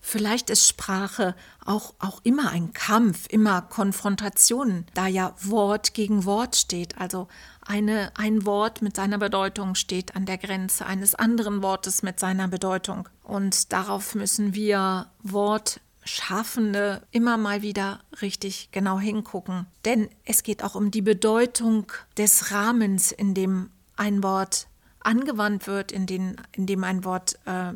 Vielleicht 0.00 0.48
ist 0.50 0.66
Sprache 0.66 1.34
auch, 1.64 1.94
auch 1.98 2.20
immer 2.24 2.50
ein 2.50 2.72
Kampf, 2.72 3.26
immer 3.28 3.62
Konfrontation, 3.62 4.86
da 4.94 5.06
ja 5.06 5.34
Wort 5.42 5.94
gegen 5.94 6.24
Wort 6.24 6.56
steht. 6.56 6.98
Also 6.98 7.28
eine, 7.64 8.10
ein 8.16 8.46
Wort 8.46 8.82
mit 8.82 8.96
seiner 8.96 9.18
Bedeutung 9.18 9.74
steht 9.74 10.16
an 10.16 10.24
der 10.24 10.38
Grenze 10.38 10.86
eines 10.86 11.14
anderen 11.14 11.62
Wortes 11.62 12.02
mit 12.02 12.18
seiner 12.18 12.48
Bedeutung. 12.48 13.08
Und 13.22 13.72
darauf 13.72 14.14
müssen 14.14 14.54
wir 14.54 15.10
Wortschaffende 15.22 17.02
immer 17.10 17.36
mal 17.36 17.60
wieder 17.60 18.00
richtig 18.22 18.70
genau 18.72 18.98
hingucken. 18.98 19.66
Denn 19.84 20.08
es 20.24 20.42
geht 20.42 20.64
auch 20.64 20.74
um 20.74 20.90
die 20.90 21.02
Bedeutung 21.02 21.92
des 22.16 22.50
Rahmens, 22.50 23.12
in 23.12 23.34
dem 23.34 23.70
ein 23.96 24.22
Wort 24.22 24.66
angewandt 25.00 25.66
wird, 25.66 25.92
in, 25.92 26.06
den, 26.06 26.36
in 26.52 26.66
dem 26.66 26.84
ein 26.84 27.04
Wort 27.04 27.38
äh, 27.46 27.72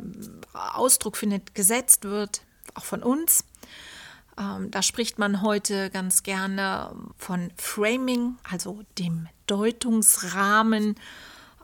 Ausdruck 0.53 1.17
findet, 1.17 1.55
gesetzt 1.55 2.05
wird, 2.05 2.43
auch 2.75 2.85
von 2.85 3.03
uns. 3.03 3.45
Ähm, 4.39 4.71
da 4.71 4.83
spricht 4.83 5.19
man 5.19 5.43
heute 5.43 5.91
ganz 5.91 6.23
gerne 6.23 6.95
von 7.17 7.51
Framing, 7.57 8.37
also 8.51 8.83
dem 8.99 9.29
Deutungsrahmen, 9.47 10.97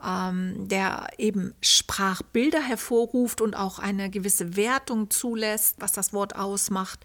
ähm, 0.05 0.67
der 0.67 1.07
eben 1.17 1.53
Sprachbilder 1.61 2.61
hervorruft 2.61 3.41
und 3.41 3.55
auch 3.55 3.79
eine 3.79 4.09
gewisse 4.09 4.55
Wertung 4.55 5.09
zulässt, 5.09 5.75
was 5.79 5.91
das 5.91 6.13
Wort 6.13 6.35
ausmacht. 6.35 6.99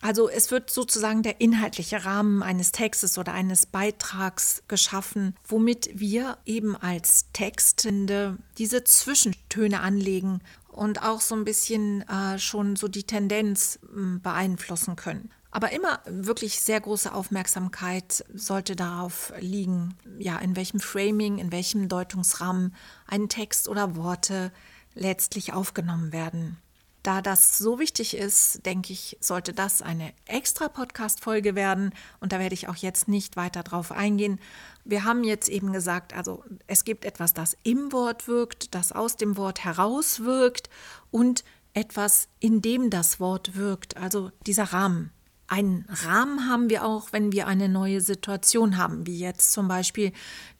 Also 0.00 0.30
es 0.30 0.50
wird 0.50 0.70
sozusagen 0.70 1.22
der 1.22 1.40
inhaltliche 1.40 2.04
Rahmen 2.04 2.42
eines 2.42 2.72
Textes 2.72 3.18
oder 3.18 3.32
eines 3.32 3.66
Beitrags 3.66 4.62
geschaffen, 4.66 5.36
womit 5.46 5.90
wir 5.92 6.38
eben 6.46 6.74
als 6.74 7.26
Textende 7.32 8.38
diese 8.56 8.82
Zwischentöne 8.84 9.80
anlegen 9.80 10.40
und 10.68 11.02
auch 11.02 11.20
so 11.20 11.34
ein 11.34 11.44
bisschen 11.44 12.08
äh, 12.08 12.38
schon 12.38 12.76
so 12.76 12.88
die 12.88 13.04
Tendenz 13.04 13.78
äh, 13.82 14.18
beeinflussen 14.18 14.96
können. 14.96 15.30
Aber 15.50 15.72
immer 15.72 16.00
wirklich 16.06 16.60
sehr 16.60 16.80
große 16.80 17.12
Aufmerksamkeit 17.12 18.24
sollte 18.32 18.76
darauf 18.76 19.32
liegen, 19.40 19.96
ja, 20.18 20.38
in 20.38 20.54
welchem 20.54 20.78
Framing, 20.80 21.38
in 21.38 21.50
welchem 21.50 21.88
Deutungsrahmen 21.88 22.74
ein 23.06 23.28
Text 23.28 23.68
oder 23.68 23.96
Worte 23.96 24.52
letztlich 24.94 25.52
aufgenommen 25.52 26.12
werden. 26.12 26.56
Da 27.02 27.22
das 27.22 27.56
so 27.56 27.78
wichtig 27.78 28.16
ist, 28.16 28.64
denke 28.66 28.92
ich, 28.92 29.16
sollte 29.20 29.54
das 29.54 29.80
eine 29.80 30.12
extra 30.26 30.68
Podcast-Folge 30.68 31.54
werden. 31.54 31.94
Und 32.20 32.32
da 32.32 32.38
werde 32.38 32.54
ich 32.54 32.68
auch 32.68 32.76
jetzt 32.76 33.08
nicht 33.08 33.36
weiter 33.36 33.62
drauf 33.62 33.90
eingehen. 33.90 34.38
Wir 34.84 35.04
haben 35.04 35.24
jetzt 35.24 35.48
eben 35.48 35.72
gesagt, 35.72 36.14
also 36.14 36.44
es 36.66 36.84
gibt 36.84 37.06
etwas, 37.06 37.32
das 37.32 37.56
im 37.62 37.92
Wort 37.92 38.28
wirkt, 38.28 38.74
das 38.74 38.92
aus 38.92 39.16
dem 39.16 39.38
Wort 39.38 39.64
heraus 39.64 40.20
wirkt 40.20 40.68
und 41.10 41.42
etwas, 41.72 42.28
in 42.38 42.60
dem 42.60 42.90
das 42.90 43.20
Wort 43.20 43.56
wirkt, 43.56 43.96
also 43.96 44.30
dieser 44.46 44.64
Rahmen. 44.64 45.10
Einen 45.46 45.84
Rahmen 45.88 46.48
haben 46.48 46.70
wir 46.70 46.84
auch, 46.84 47.12
wenn 47.12 47.32
wir 47.32 47.46
eine 47.46 47.68
neue 47.68 48.00
Situation 48.00 48.76
haben, 48.76 49.06
wie 49.06 49.18
jetzt 49.18 49.52
zum 49.52 49.66
Beispiel 49.68 50.12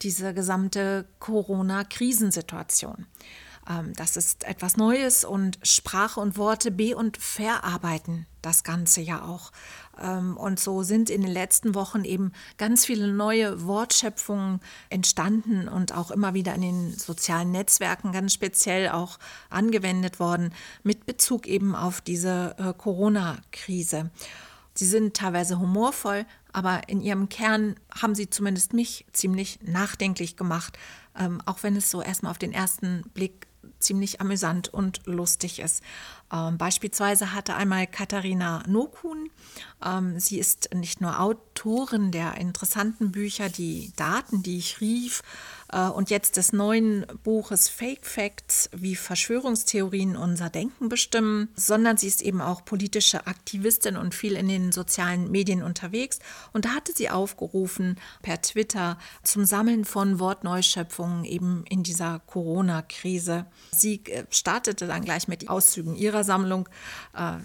diese 0.03 0.35
gesamte 0.35 1.07
Corona-Krisensituation. 1.21 3.07
Ähm, 3.69 3.93
das 3.95 4.17
ist 4.17 4.45
etwas 4.45 4.77
Neues 4.77 5.25
und 5.25 5.59
Sprache 5.63 6.21
und 6.21 6.37
Worte 6.37 6.71
be- 6.71 6.97
und 6.97 7.17
verarbeiten 7.17 8.27
das 8.43 8.65
Ganze 8.65 9.01
ja 9.01 9.23
auch. 9.25 9.53
Ähm, 10.01 10.37
und 10.37 10.59
so 10.59 10.83
sind 10.83 11.11
in 11.11 11.23
den 11.23 11.31
letzten 11.31 11.75
Wochen 11.75 12.05
eben 12.05 12.33
ganz 12.57 12.87
viele 12.87 13.09
neue 13.09 13.65
Wortschöpfungen 13.67 14.61
entstanden 14.89 15.69
und 15.69 15.95
auch 15.95 16.11
immer 16.11 16.35
wieder 16.35 16.55
in 16.55 16.63
den 16.63 16.93
sozialen 16.93 17.51
Netzwerken 17.51 18.13
ganz 18.13 18.33
speziell 18.33 18.89
auch 18.89 19.19
angewendet 19.51 20.21
worden 20.21 20.55
mit 20.83 21.07
Bezug 21.07 21.47
eben 21.47 21.75
auf 21.75 22.01
diese 22.01 22.57
äh, 22.59 22.73
Corona-Krise. 22.73 24.11
Sie 24.75 24.87
sind 24.87 25.15
teilweise 25.15 25.59
humorvoll, 25.59 26.25
aber 26.53 26.89
in 26.89 27.01
ihrem 27.01 27.29
Kern 27.29 27.77
haben 28.01 28.15
sie 28.15 28.31
zumindest 28.31 28.73
mich 28.73 29.05
ziemlich 29.13 29.59
nachdenklich 29.63 30.37
gemacht, 30.37 30.79
ähm, 31.19 31.43
auch 31.45 31.63
wenn 31.63 31.77
es 31.77 31.91
so 31.91 32.01
erstmal 32.01 32.31
auf 32.31 32.39
den 32.39 32.53
ersten 32.53 33.03
Blick 33.13 33.50
ziemlich 33.79 34.21
amüsant 34.21 34.69
und 34.69 35.01
lustig 35.07 35.59
ist. 35.61 35.83
Ähm, 36.33 36.59
beispielsweise 36.59 37.35
hatte 37.35 37.55
einmal 37.55 37.87
Katharina 37.87 38.63
Nokun, 38.67 39.31
ähm, 39.85 40.19
sie 40.21 40.39
ist 40.39 40.75
nicht 40.75 41.01
nur 41.01 41.21
Autorin 41.21 42.13
der 42.13 42.37
interessanten 42.37 43.13
Bücher 43.13 43.49
Die 43.49 43.93
Daten, 43.97 44.43
die 44.43 44.59
ich 44.59 44.81
rief, 44.81 45.23
und 45.95 46.11
jetzt 46.11 46.37
des 46.37 46.53
neuen 46.53 47.07
Buches 47.23 47.69
Fake 47.69 48.05
Facts, 48.05 48.71
wie 48.73 48.97
Verschwörungstheorien 48.97 50.17
unser 50.17 50.51
Denken 50.51 50.89
bestimmen, 50.89 51.49
sondern 51.55 51.97
sie 51.97 52.09
ist 52.09 52.23
eben 52.23 52.41
auch 52.41 52.65
politische 52.65 53.27
Aktivistin 53.27 53.97
und 53.97 54.15
viel 54.15 54.35
in 54.35 54.49
den 54.49 54.73
sozialen 54.73 55.31
Medien 55.31 55.63
unterwegs. 55.63 56.19
Und 56.53 56.65
da 56.65 56.71
hatte 56.71 56.93
sie 56.93 57.11
aufgerufen 57.11 57.97
per 58.23 58.43
Twitter 58.43 58.99
zum 59.23 59.45
Sammeln 59.45 59.85
von 59.85 60.19
Wortneuschöpfungen 60.19 61.25
eben 61.25 61.65
in 61.69 61.83
dieser 61.83 62.21
Corona-Krise. 62.27 63.47
Sie 63.71 64.05
äh, 64.07 64.25
startete 64.31 64.87
dann 64.87 65.05
gleich 65.05 65.29
mit 65.29 65.49
Auszügen 65.49 65.95
ihrer 65.95 66.25
Sammlung, 66.25 66.69
äh, 67.15 67.39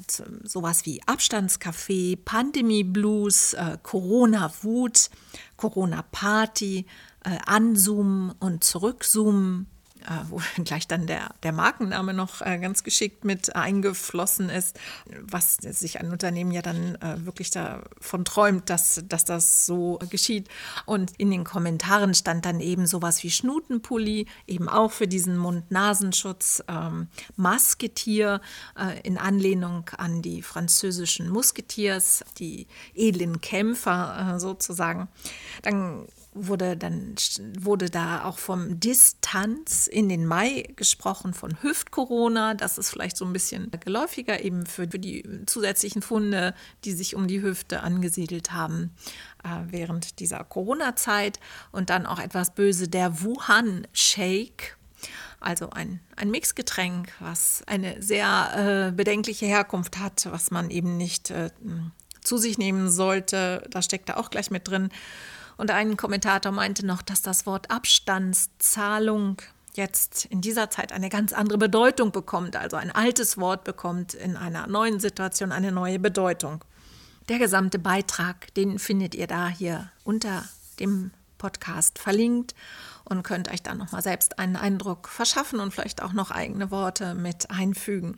sowas 0.43 0.85
wie 0.85 1.01
Abstandskaffee, 1.05 2.15
Pandemie-Blues, 2.15 3.53
äh, 3.53 3.77
Corona-Wut, 3.83 5.09
Corona-Party, 5.57 6.85
äh, 7.25 7.37
anzoomen 7.45 8.31
und 8.39 8.63
zurückzoomen, 8.63 9.67
äh, 10.05 10.29
wo 10.29 10.39
gleich 10.63 10.87
dann 10.87 11.07
der, 11.07 11.33
der 11.43 11.51
Markenname 11.51 12.13
noch 12.13 12.41
äh, 12.41 12.59
ganz 12.59 12.83
geschickt 12.83 13.25
mit 13.25 13.55
eingeflossen 13.55 14.49
ist, 14.49 14.79
was 15.21 15.55
sich 15.55 15.99
ein 15.99 16.11
Unternehmen 16.11 16.51
ja 16.51 16.61
dann 16.61 16.95
äh, 16.95 17.25
wirklich 17.25 17.51
davon 17.51 18.25
träumt, 18.25 18.69
dass, 18.69 19.03
dass 19.07 19.25
das 19.25 19.65
so 19.65 19.99
geschieht. 20.09 20.49
Und 20.85 21.11
in 21.17 21.31
den 21.31 21.43
Kommentaren 21.43 22.13
stand 22.13 22.45
dann 22.45 22.59
eben 22.59 22.85
sowas 22.85 23.23
wie 23.23 23.31
Schnutenpulli, 23.31 24.27
eben 24.45 24.69
auch 24.69 24.91
für 24.91 25.07
diesen 25.07 25.37
Mund-Nasenschutz, 25.37 26.63
ähm, 26.67 27.07
Masketier 27.35 28.41
äh, 28.77 28.99
in 29.01 29.17
Anlehnung 29.17 29.89
an 29.97 30.21
die 30.21 30.41
französischen 30.41 31.29
Musketiers, 31.29 32.23
die 32.37 32.67
edlen 32.93 33.41
Kämpfer 33.41 34.35
äh, 34.35 34.39
sozusagen. 34.39 35.07
Dann 35.63 36.07
wurde 36.35 36.75
dann 36.75 37.15
wurde 37.59 37.89
da 37.89 38.25
auch 38.25 38.37
vom 38.37 38.79
Distanz 38.79 39.87
in 39.87 40.09
den 40.09 40.25
Mai 40.25 40.69
gesprochen 40.75 41.33
von 41.33 41.61
Hüft-Corona. 41.61 42.53
Das 42.53 42.77
ist 42.77 42.89
vielleicht 42.89 43.17
so 43.17 43.25
ein 43.25 43.33
bisschen 43.33 43.71
geläufiger 43.83 44.43
eben 44.43 44.65
für, 44.65 44.87
für 44.89 44.99
die 44.99 45.45
zusätzlichen 45.45 46.01
Funde, 46.01 46.53
die 46.83 46.91
sich 46.91 47.15
um 47.15 47.27
die 47.27 47.41
Hüfte 47.41 47.81
angesiedelt 47.81 48.51
haben 48.51 48.91
äh, 49.43 49.49
während 49.67 50.19
dieser 50.19 50.43
Corona-Zeit. 50.43 51.39
Und 51.71 51.89
dann 51.89 52.05
auch 52.05 52.19
etwas 52.19 52.53
böse 52.53 52.89
der 52.89 53.21
Wuhan 53.21 53.87
Shake. 53.93 54.77
Also 55.39 55.69
ein, 55.69 56.01
ein 56.15 56.31
Mixgetränk, 56.31 57.13
was 57.19 57.63
eine 57.67 58.01
sehr 58.01 58.89
äh, 58.89 58.91
bedenkliche 58.91 59.45
Herkunft 59.45 59.99
hat, 59.99 60.27
was 60.29 60.51
man 60.51 60.69
eben 60.69 60.97
nicht 60.97 61.31
äh, 61.31 61.49
zu 62.21 62.37
sich 62.37 62.57
nehmen 62.57 62.91
sollte. 62.91 63.65
Da 63.69 63.81
steckt 63.81 64.09
da 64.09 64.17
auch 64.17 64.29
gleich 64.29 64.51
mit 64.51 64.67
drin. 64.67 64.89
Und 65.57 65.71
ein 65.71 65.97
Kommentator 65.97 66.51
meinte 66.51 66.85
noch, 66.85 67.01
dass 67.01 67.21
das 67.21 67.45
Wort 67.45 67.71
Abstandszahlung 67.71 69.41
jetzt 69.73 70.25
in 70.25 70.41
dieser 70.41 70.69
Zeit 70.69 70.91
eine 70.91 71.09
ganz 71.09 71.33
andere 71.33 71.57
Bedeutung 71.57 72.11
bekommt, 72.11 72.55
also 72.55 72.77
ein 72.77 72.91
altes 72.91 73.37
Wort 73.37 73.63
bekommt 73.63 74.13
in 74.13 74.37
einer 74.37 74.67
neuen 74.67 74.99
Situation 74.99 75.51
eine 75.51 75.71
neue 75.71 75.99
Bedeutung. 75.99 76.63
Der 77.29 77.39
gesamte 77.39 77.79
Beitrag, 77.79 78.53
den 78.53 78.79
findet 78.79 79.15
ihr 79.15 79.27
da 79.27 79.49
hier 79.49 79.89
unter 80.03 80.43
dem 80.79 81.11
Podcast 81.37 81.99
verlinkt 81.99 82.55
und 83.03 83.23
könnt 83.23 83.51
euch 83.51 83.61
dann 83.61 83.77
nochmal 83.77 84.01
selbst 84.01 84.39
einen 84.39 84.55
Eindruck 84.55 85.09
verschaffen 85.09 85.59
und 85.59 85.73
vielleicht 85.73 86.01
auch 86.01 86.13
noch 86.13 86.31
eigene 86.31 86.71
Worte 86.71 87.15
mit 87.15 87.49
einfügen. 87.51 88.17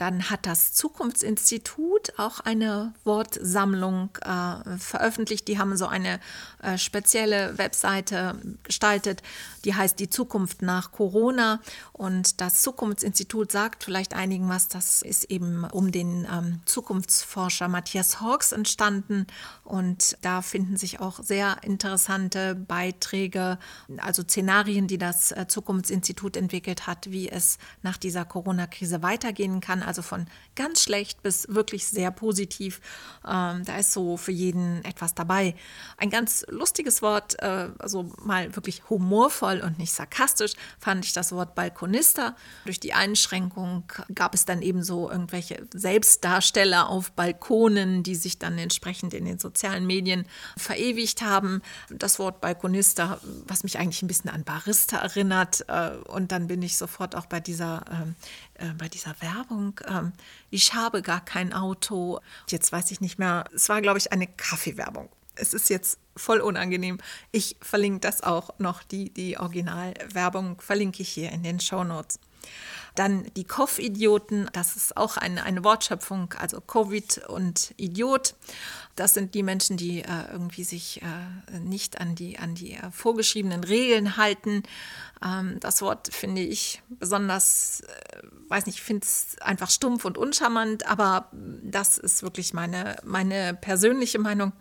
Dann 0.00 0.30
hat 0.30 0.46
das 0.46 0.72
Zukunftsinstitut 0.72 2.18
auch 2.18 2.40
eine 2.40 2.94
Wortsammlung 3.04 4.08
äh, 4.22 4.78
veröffentlicht. 4.78 5.46
Die 5.46 5.58
haben 5.58 5.76
so 5.76 5.86
eine 5.86 6.20
äh, 6.62 6.78
spezielle 6.78 7.58
Webseite 7.58 8.40
gestaltet, 8.62 9.22
die 9.66 9.74
heißt 9.74 10.00
Die 10.00 10.08
Zukunft 10.08 10.62
nach 10.62 10.92
Corona. 10.92 11.60
Und 11.92 12.40
das 12.40 12.62
Zukunftsinstitut 12.62 13.52
sagt 13.52 13.84
vielleicht 13.84 14.14
einigen 14.14 14.48
was, 14.48 14.68
das 14.68 15.02
ist 15.02 15.24
eben 15.24 15.64
um 15.64 15.92
den 15.92 16.26
ähm, 16.32 16.60
Zukunftsforscher 16.64 17.68
Matthias 17.68 18.22
Hawks 18.22 18.52
entstanden. 18.52 19.26
Und 19.64 20.16
da 20.22 20.40
finden 20.40 20.78
sich 20.78 21.00
auch 21.00 21.22
sehr 21.22 21.58
interessante 21.62 22.54
Beiträge, 22.54 23.58
also 23.98 24.22
Szenarien, 24.22 24.86
die 24.86 24.96
das 24.96 25.30
äh, 25.32 25.46
Zukunftsinstitut 25.46 26.38
entwickelt 26.38 26.86
hat, 26.86 27.10
wie 27.10 27.28
es 27.28 27.58
nach 27.82 27.98
dieser 27.98 28.24
Corona-Krise 28.24 29.02
weitergehen 29.02 29.60
kann 29.60 29.89
also 29.90 30.02
von 30.02 30.26
ganz 30.54 30.84
schlecht 30.84 31.20
bis 31.20 31.48
wirklich 31.48 31.88
sehr 31.88 32.12
positiv. 32.12 32.80
Ähm, 33.26 33.64
da 33.64 33.78
ist 33.78 33.92
so 33.92 34.16
für 34.16 34.30
jeden 34.30 34.84
etwas 34.84 35.16
dabei. 35.16 35.56
Ein 35.96 36.10
ganz 36.10 36.46
lustiges 36.48 37.02
Wort, 37.02 37.42
äh, 37.42 37.70
also 37.80 38.12
mal 38.22 38.54
wirklich 38.54 38.88
humorvoll 38.88 39.60
und 39.60 39.78
nicht 39.78 39.92
sarkastisch, 39.92 40.52
fand 40.78 41.04
ich 41.04 41.12
das 41.12 41.32
Wort 41.32 41.56
Balkonista. 41.56 42.36
Durch 42.66 42.78
die 42.78 42.92
Einschränkung 42.92 43.82
gab 44.14 44.32
es 44.32 44.44
dann 44.44 44.62
eben 44.62 44.84
so 44.84 45.10
irgendwelche 45.10 45.66
Selbstdarsteller 45.74 46.88
auf 46.88 47.10
Balkonen, 47.10 48.04
die 48.04 48.14
sich 48.14 48.38
dann 48.38 48.58
entsprechend 48.58 49.12
in 49.12 49.24
den 49.24 49.40
sozialen 49.40 49.88
Medien 49.88 50.24
verewigt 50.56 51.22
haben. 51.22 51.62
Das 51.88 52.20
Wort 52.20 52.40
Balkonista, 52.40 53.18
was 53.48 53.64
mich 53.64 53.76
eigentlich 53.76 54.02
ein 54.02 54.08
bisschen 54.08 54.30
an 54.30 54.44
Barista 54.44 54.98
erinnert. 54.98 55.64
Äh, 55.68 55.96
und 56.06 56.30
dann 56.30 56.46
bin 56.46 56.62
ich 56.62 56.76
sofort 56.76 57.16
auch 57.16 57.26
bei 57.26 57.40
dieser 57.40 57.84
ähm, 57.90 58.14
äh, 58.60 58.72
bei 58.76 58.88
dieser 58.88 59.14
Werbung, 59.20 59.80
ähm, 59.88 60.12
ich 60.50 60.74
habe 60.74 61.02
gar 61.02 61.24
kein 61.24 61.52
Auto. 61.52 62.20
Jetzt 62.48 62.72
weiß 62.72 62.90
ich 62.90 63.00
nicht 63.00 63.18
mehr, 63.18 63.44
es 63.54 63.68
war, 63.68 63.80
glaube 63.80 63.98
ich, 63.98 64.12
eine 64.12 64.26
Kaffeewerbung. 64.26 65.08
Es 65.34 65.54
ist 65.54 65.70
jetzt 65.70 65.98
voll 66.16 66.40
unangenehm. 66.40 66.98
Ich 67.32 67.56
verlinke 67.60 68.00
das 68.00 68.22
auch 68.22 68.58
noch, 68.58 68.82
die, 68.82 69.10
die 69.10 69.38
Originalwerbung 69.38 70.60
verlinke 70.60 71.02
ich 71.02 71.08
hier 71.08 71.32
in 71.32 71.42
den 71.42 71.60
Show 71.60 71.84
Notes. 71.84 72.18
Dann 72.94 73.24
die 73.36 73.44
Koff-Idioten, 73.44 74.48
das 74.52 74.76
ist 74.76 74.96
auch 74.96 75.16
eine, 75.16 75.44
eine 75.44 75.64
Wortschöpfung, 75.64 76.34
also 76.38 76.60
Covid 76.60 77.18
und 77.28 77.72
Idiot. 77.76 78.34
Das 78.96 79.14
sind 79.14 79.34
die 79.34 79.42
Menschen, 79.42 79.76
die 79.76 80.02
äh, 80.02 80.32
irgendwie 80.32 80.64
sich 80.64 81.00
äh, 81.02 81.58
nicht 81.60 82.00
an 82.00 82.14
die, 82.14 82.38
an 82.38 82.54
die 82.54 82.74
äh, 82.74 82.90
vorgeschriebenen 82.90 83.64
Regeln 83.64 84.16
halten. 84.16 84.64
Ähm, 85.24 85.58
das 85.60 85.82
Wort 85.82 86.12
finde 86.12 86.42
ich 86.42 86.82
besonders, 86.88 87.80
äh, 87.80 87.99
weiß 88.50 88.66
nicht, 88.66 88.76
ich 88.76 88.82
finde 88.82 89.06
es 89.06 89.38
einfach 89.40 89.70
stumpf 89.70 90.04
und 90.04 90.18
uncharmant, 90.18 90.86
aber 90.86 91.30
das 91.32 91.98
ist 91.98 92.22
wirklich 92.22 92.52
meine, 92.52 92.96
meine 93.04 93.54
persönliche 93.54 94.18
Meinung. 94.18 94.52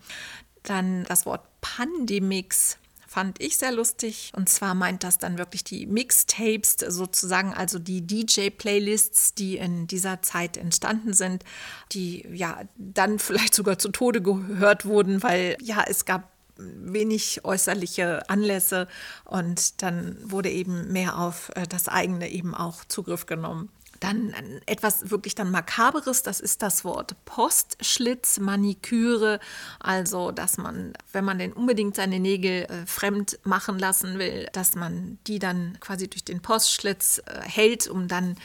Dann 0.63 1.05
das 1.05 1.25
Wort 1.25 1.45
Pandemix 1.61 2.77
fand 3.09 3.41
ich 3.41 3.57
sehr 3.57 3.71
lustig. 3.71 4.31
Und 4.35 4.49
zwar 4.49 4.75
meint 4.75 5.03
das 5.03 5.17
dann 5.17 5.37
wirklich 5.39 5.63
die 5.63 5.87
Mixtapes, 5.87 6.77
sozusagen, 6.87 7.53
also 7.53 7.79
die 7.79 8.05
DJ-Playlists, 8.05 9.33
die 9.33 9.57
in 9.57 9.87
dieser 9.87 10.21
Zeit 10.21 10.57
entstanden 10.57 11.13
sind, 11.13 11.43
die 11.91 12.27
ja 12.31 12.61
dann 12.77 13.17
vielleicht 13.19 13.55
sogar 13.55 13.79
zu 13.79 13.89
Tode 13.89 14.21
gehört 14.21 14.85
wurden, 14.85 15.23
weil 15.23 15.57
ja, 15.61 15.83
es 15.87 16.05
gab 16.05 16.29
wenig 16.59 17.45
äußerliche 17.45 18.29
Anlässe 18.29 18.87
und 19.25 19.81
dann 19.81 20.17
wurde 20.29 20.49
eben 20.49 20.91
mehr 20.91 21.17
auf 21.17 21.51
äh, 21.55 21.65
das 21.67 21.87
eigene 21.87 22.29
eben 22.29 22.53
auch 22.53 22.83
Zugriff 22.85 23.25
genommen. 23.25 23.69
Dann 23.99 24.33
etwas 24.65 25.09
wirklich 25.09 25.35
dann 25.35 25.51
Makaberes, 25.51 26.23
das 26.23 26.39
ist 26.39 26.61
das 26.61 26.85
Wort 26.85 27.15
Postschlitz, 27.25 28.39
Maniküre. 28.39 29.39
Also, 29.79 30.31
dass 30.31 30.57
man, 30.57 30.93
wenn 31.11 31.25
man 31.25 31.39
denn 31.39 31.53
unbedingt 31.53 31.95
seine 31.95 32.19
Nägel 32.19 32.63
äh, 32.63 32.85
fremd 32.85 33.39
machen 33.43 33.77
lassen 33.77 34.19
will, 34.19 34.47
dass 34.53 34.75
man 34.75 35.19
die 35.27 35.39
dann 35.39 35.77
quasi 35.79 36.07
durch 36.07 36.23
den 36.23 36.41
Postschlitz 36.41 37.21
äh, 37.25 37.41
hält, 37.41 37.87
um 37.87 38.07
dann 38.07 38.35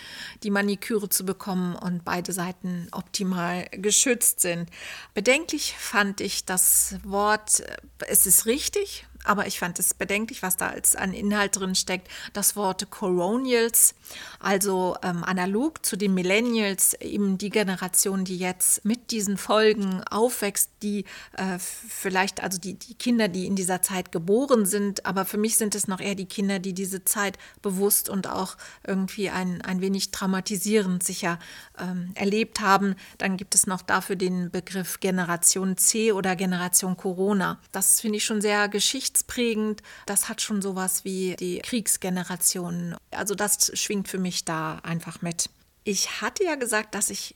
die 0.42 0.50
Maniküre 0.50 1.08
zu 1.08 1.24
bekommen 1.24 1.76
und 1.76 2.04
beide 2.04 2.32
Seiten 2.32 2.88
optimal 2.92 3.66
geschützt 3.70 4.40
sind. 4.40 4.68
Bedenklich 5.14 5.74
fand 5.78 6.20
ich 6.20 6.44
das 6.44 6.96
Wort, 7.04 7.60
äh, 7.60 7.76
es 8.08 8.26
ist 8.26 8.46
richtig, 8.46 9.06
aber 9.24 9.46
ich 9.46 9.58
fand 9.58 9.78
es 9.78 9.94
bedenklich, 9.94 10.42
was 10.42 10.56
da 10.56 10.68
als 10.68 10.94
an 10.94 11.12
Inhalt 11.12 11.58
drin 11.58 11.74
steckt. 11.74 12.08
Das 12.32 12.56
Wort 12.56 12.90
Coronials, 12.90 13.94
also 14.38 14.96
ähm, 15.02 15.24
analog 15.24 15.84
zu 15.84 15.96
den 15.96 16.14
Millennials, 16.14 16.94
eben 17.00 17.38
die 17.38 17.50
Generation, 17.50 18.24
die 18.24 18.36
jetzt 18.36 18.84
mit 18.84 19.10
diesen 19.10 19.38
Folgen 19.38 20.02
aufwächst, 20.04 20.70
die 20.84 21.04
äh, 21.36 21.58
vielleicht, 21.58 22.42
also 22.42 22.58
die, 22.58 22.74
die 22.74 22.94
Kinder, 22.94 23.28
die 23.28 23.46
in 23.46 23.56
dieser 23.56 23.82
Zeit 23.82 24.12
geboren 24.12 24.66
sind, 24.66 25.06
aber 25.06 25.24
für 25.24 25.38
mich 25.38 25.56
sind 25.56 25.74
es 25.74 25.88
noch 25.88 26.00
eher 26.00 26.14
die 26.14 26.26
Kinder, 26.26 26.58
die 26.58 26.74
diese 26.74 27.04
Zeit 27.04 27.38
bewusst 27.62 28.08
und 28.08 28.28
auch 28.28 28.56
irgendwie 28.86 29.30
ein, 29.30 29.62
ein 29.62 29.80
wenig 29.80 30.10
traumatisierend 30.10 31.02
sicher 31.02 31.38
ähm, 31.78 32.12
erlebt 32.14 32.60
haben. 32.60 32.94
Dann 33.18 33.36
gibt 33.36 33.54
es 33.54 33.66
noch 33.66 33.82
dafür 33.82 34.16
den 34.16 34.50
Begriff 34.50 35.00
Generation 35.00 35.76
C 35.76 36.12
oder 36.12 36.36
Generation 36.36 36.96
Corona. 36.96 37.58
Das 37.72 38.00
finde 38.00 38.18
ich 38.18 38.24
schon 38.24 38.40
sehr 38.40 38.68
geschichtsprägend. 38.68 39.82
Das 40.06 40.28
hat 40.28 40.42
schon 40.42 40.60
sowas 40.60 41.04
wie 41.04 41.36
die 41.36 41.58
Kriegsgeneration. 41.60 42.96
Also 43.10 43.34
das 43.34 43.72
schwingt 43.74 44.08
für 44.08 44.18
mich 44.18 44.44
da 44.44 44.80
einfach 44.82 45.22
mit. 45.22 45.48
Ich 45.84 46.20
hatte 46.20 46.44
ja 46.44 46.56
gesagt, 46.56 46.94
dass 46.94 47.10
ich 47.10 47.34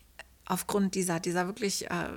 aufgrund 0.49 0.95
dieser, 0.95 1.21
dieser 1.21 1.47
wirklich 1.47 1.91
äh, 1.91 2.09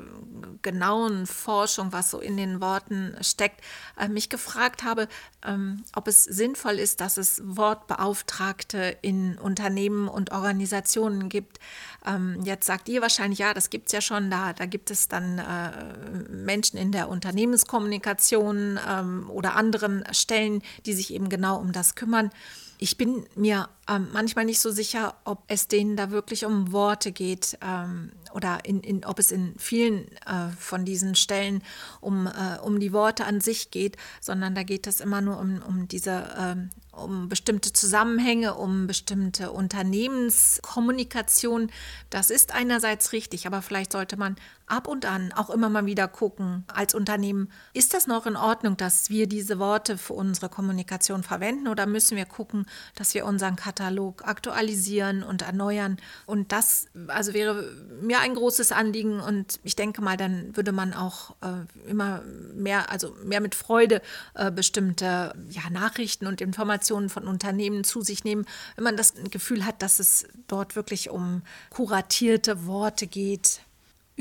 genauen 0.62 1.28
Forschung, 1.28 1.92
was 1.92 2.10
so 2.10 2.20
in 2.20 2.38
den 2.38 2.62
Worten 2.62 3.16
steckt, 3.22 3.62
äh, 4.00 4.08
mich 4.08 4.30
gefragt 4.30 4.84
habe, 4.84 5.08
ähm, 5.46 5.84
ob 5.96 6.08
es 6.08 6.24
sinnvoll 6.24 6.80
ist, 6.80 7.02
dass 7.02 7.18
es 7.18 7.42
Wortbeauftragte 7.44 8.98
in 9.02 9.38
Unternehmen 9.38 10.08
und 10.08 10.32
Organisationen 10.32 11.28
gibt. 11.28 11.60
Ähm, 12.06 12.42
jetzt 12.44 12.66
sagt 12.66 12.88
ihr 12.88 13.02
wahrscheinlich, 13.02 13.40
ja, 13.40 13.54
das 13.54 13.70
gibt 13.70 13.88
es 13.88 13.92
ja 13.92 14.02
schon, 14.02 14.32
da, 14.32 14.54
da 14.54 14.66
gibt 14.66 14.92
es 14.92 15.10
dann 15.10 15.40
äh, 15.40 16.34
Menschen 16.34 16.78
in 16.78 16.92
der 16.92 17.10
Unternehmenskommunikation 17.10 18.80
ähm, 18.88 19.30
oder 19.30 19.56
anderen 19.56 20.04
Stellen, 20.14 20.62
die 20.86 20.94
sich 20.94 21.14
eben 21.14 21.28
genau 21.28 21.60
um 21.60 21.74
das 21.74 21.96
kümmern. 21.96 22.32
Ich 22.84 22.98
bin 22.98 23.28
mir 23.36 23.70
ähm, 23.88 24.08
manchmal 24.12 24.46
nicht 24.46 24.60
so 24.60 24.72
sicher, 24.72 25.14
ob 25.24 25.44
es 25.46 25.68
denen 25.68 25.96
da 25.96 26.10
wirklich 26.10 26.46
um 26.46 26.72
Worte 26.72 27.12
geht 27.12 27.56
ähm, 27.62 28.12
oder 28.34 28.66
in, 28.66 28.80
in, 28.82 29.06
ob 29.06 29.20
es 29.20 29.32
in 29.32 29.54
vielen 29.60 30.08
äh, 30.26 30.50
von 30.58 30.84
diesen 30.84 31.14
Stellen 31.14 31.62
um, 32.00 32.26
äh, 32.26 32.58
um 32.60 32.80
die 32.80 32.92
Worte 32.92 33.26
an 33.26 33.40
sich 33.40 33.70
geht, 33.70 33.98
sondern 34.20 34.56
da 34.56 34.64
geht 34.64 34.88
es 34.88 35.00
immer 35.00 35.22
nur 35.22 35.38
um, 35.38 35.62
um 35.62 35.88
diese 35.88 36.28
ähm, 36.36 36.72
um 36.92 37.30
bestimmte 37.30 37.72
Zusammenhänge, 37.72 38.56
um 38.56 38.88
bestimmte 38.88 39.52
Unternehmenskommunikation. 39.52 41.72
Das 42.10 42.30
ist 42.30 42.54
einerseits 42.54 43.14
richtig, 43.14 43.48
aber 43.48 43.62
vielleicht 43.62 43.94
sollte 43.94 44.18
man 44.18 44.36
ab 44.68 44.88
und 44.88 45.06
an 45.06 45.32
auch 45.34 45.50
immer 45.50 45.70
mal 45.70 45.86
wieder 45.86 46.08
gucken, 46.08 46.64
als 46.74 46.94
Unternehmen, 46.94 47.52
ist 47.74 47.94
das 47.94 48.08
noch 48.08 48.26
in 48.26 48.38
Ordnung, 48.38 48.78
dass 48.78 49.10
wir 49.10 49.28
diese 49.28 49.60
Worte 49.60 49.98
für 49.98 50.14
unsere 50.14 50.48
Kommunikation 50.50 51.24
verwenden 51.24 51.68
oder 51.68 51.86
müssen 51.86 52.16
wir 52.16 52.24
gucken, 52.26 52.66
dass 52.96 53.14
wir 53.14 53.26
unseren 53.26 53.58
Katalog 53.58 54.26
aktualisieren 54.26 55.24
und 55.24 55.42
erneuern? 55.42 55.98
Und 56.26 56.54
das 56.54 56.88
also 57.08 57.34
wäre 57.34 57.70
mir 58.02 58.20
ein 58.20 58.34
großes 58.34 58.72
Anliegen 58.72 59.20
und 59.20 59.60
ich 59.64 59.76
denke 59.76 60.02
mal, 60.02 60.16
dann 60.18 60.56
würde 60.56 60.72
man 60.72 60.94
auch 60.94 61.36
äh, 61.42 61.90
immer 61.90 62.22
mehr, 62.54 62.90
also 62.90 63.16
mehr 63.24 63.42
mit 63.42 63.56
Freude 63.56 64.02
äh, 64.36 64.52
bestimmte 64.52 65.34
ja, 65.50 65.70
Nachrichten 65.70 66.28
und 66.28 66.40
Informationen 66.42 66.81
von 67.10 67.28
Unternehmen 67.28 67.84
zu 67.84 68.02
sich 68.02 68.24
nehmen, 68.24 68.46
wenn 68.76 68.84
man 68.84 68.98
das 68.98 69.14
Gefühl 69.30 69.66
hat, 69.66 69.82
dass 69.82 70.00
es 70.00 70.26
dort 70.48 70.76
wirklich 70.76 71.10
um 71.10 71.42
kuratierte 71.70 72.66
Worte 72.66 73.08
geht, 73.08 73.62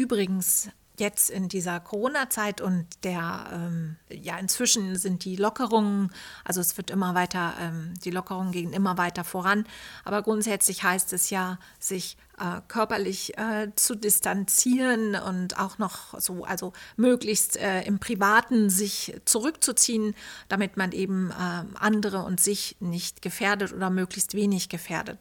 Übrigens, 0.00 0.70
jetzt 1.00 1.30
in 1.30 1.48
dieser 1.48 1.80
Corona-Zeit 1.80 2.60
und 2.60 2.86
der, 3.02 3.46
ähm, 3.52 3.96
ja, 4.08 4.38
inzwischen 4.38 4.96
sind 4.96 5.24
die 5.24 5.36
Lockerungen, 5.36 6.12
also 6.44 6.60
es 6.60 6.76
wird 6.76 6.90
immer 6.90 7.14
weiter, 7.14 7.54
ähm, 7.60 7.94
die 8.04 8.10
Lockerungen 8.10 8.52
gehen 8.52 8.72
immer 8.72 8.96
weiter 8.98 9.24
voran, 9.24 9.66
aber 10.04 10.22
grundsätzlich 10.22 10.84
heißt 10.84 11.12
es 11.12 11.30
ja, 11.30 11.58
sich 11.80 12.16
äh, 12.38 12.60
körperlich 12.68 13.36
äh, 13.36 13.68
zu 13.76 13.94
distanzieren 13.94 15.14
und 15.14 15.58
auch 15.58 15.78
noch 15.78 16.18
so, 16.18 16.44
also 16.44 16.72
möglichst 16.96 17.56
äh, 17.56 17.82
im 17.82 17.98
Privaten 17.98 18.70
sich 18.70 19.14
zurückzuziehen, 19.24 20.14
damit 20.48 20.76
man 20.76 20.92
eben 20.92 21.32
ähm, 21.38 21.76
andere 21.78 22.24
und 22.24 22.40
sich 22.40 22.76
nicht 22.80 23.20
gefährdet 23.20 23.72
oder 23.72 23.90
möglichst 23.90 24.34
wenig 24.34 24.68
gefährdet. 24.68 25.18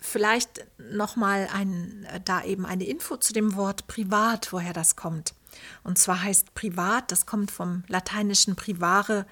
Vielleicht 0.00 0.66
nochmal 0.78 1.48
ein, 1.52 2.06
äh, 2.10 2.20
da 2.24 2.42
eben 2.42 2.66
eine 2.66 2.84
Info 2.84 3.16
zu 3.16 3.32
dem 3.32 3.54
Wort 3.54 3.86
privat, 3.86 4.52
woher 4.52 4.72
das 4.72 4.96
kommt. 4.96 5.34
Und 5.82 5.98
zwar 5.98 6.22
heißt 6.22 6.54
privat, 6.54 7.12
das 7.12 7.26
kommt 7.26 7.50
vom 7.50 7.84
lateinischen 7.88 8.56
privare, 8.56 9.26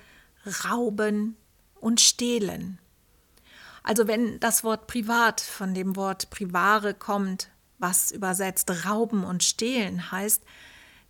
rauben 0.64 1.36
und 1.80 2.00
stehlen. 2.00 2.78
Also 3.82 4.06
wenn 4.06 4.38
das 4.40 4.64
Wort 4.64 4.86
privat 4.86 5.40
von 5.40 5.72
dem 5.72 5.96
Wort 5.96 6.30
privare 6.30 6.92
kommt, 6.92 7.48
was 7.78 8.10
übersetzt 8.10 8.70
rauben 8.84 9.24
und 9.24 9.44
stehlen 9.44 10.10
heißt, 10.10 10.42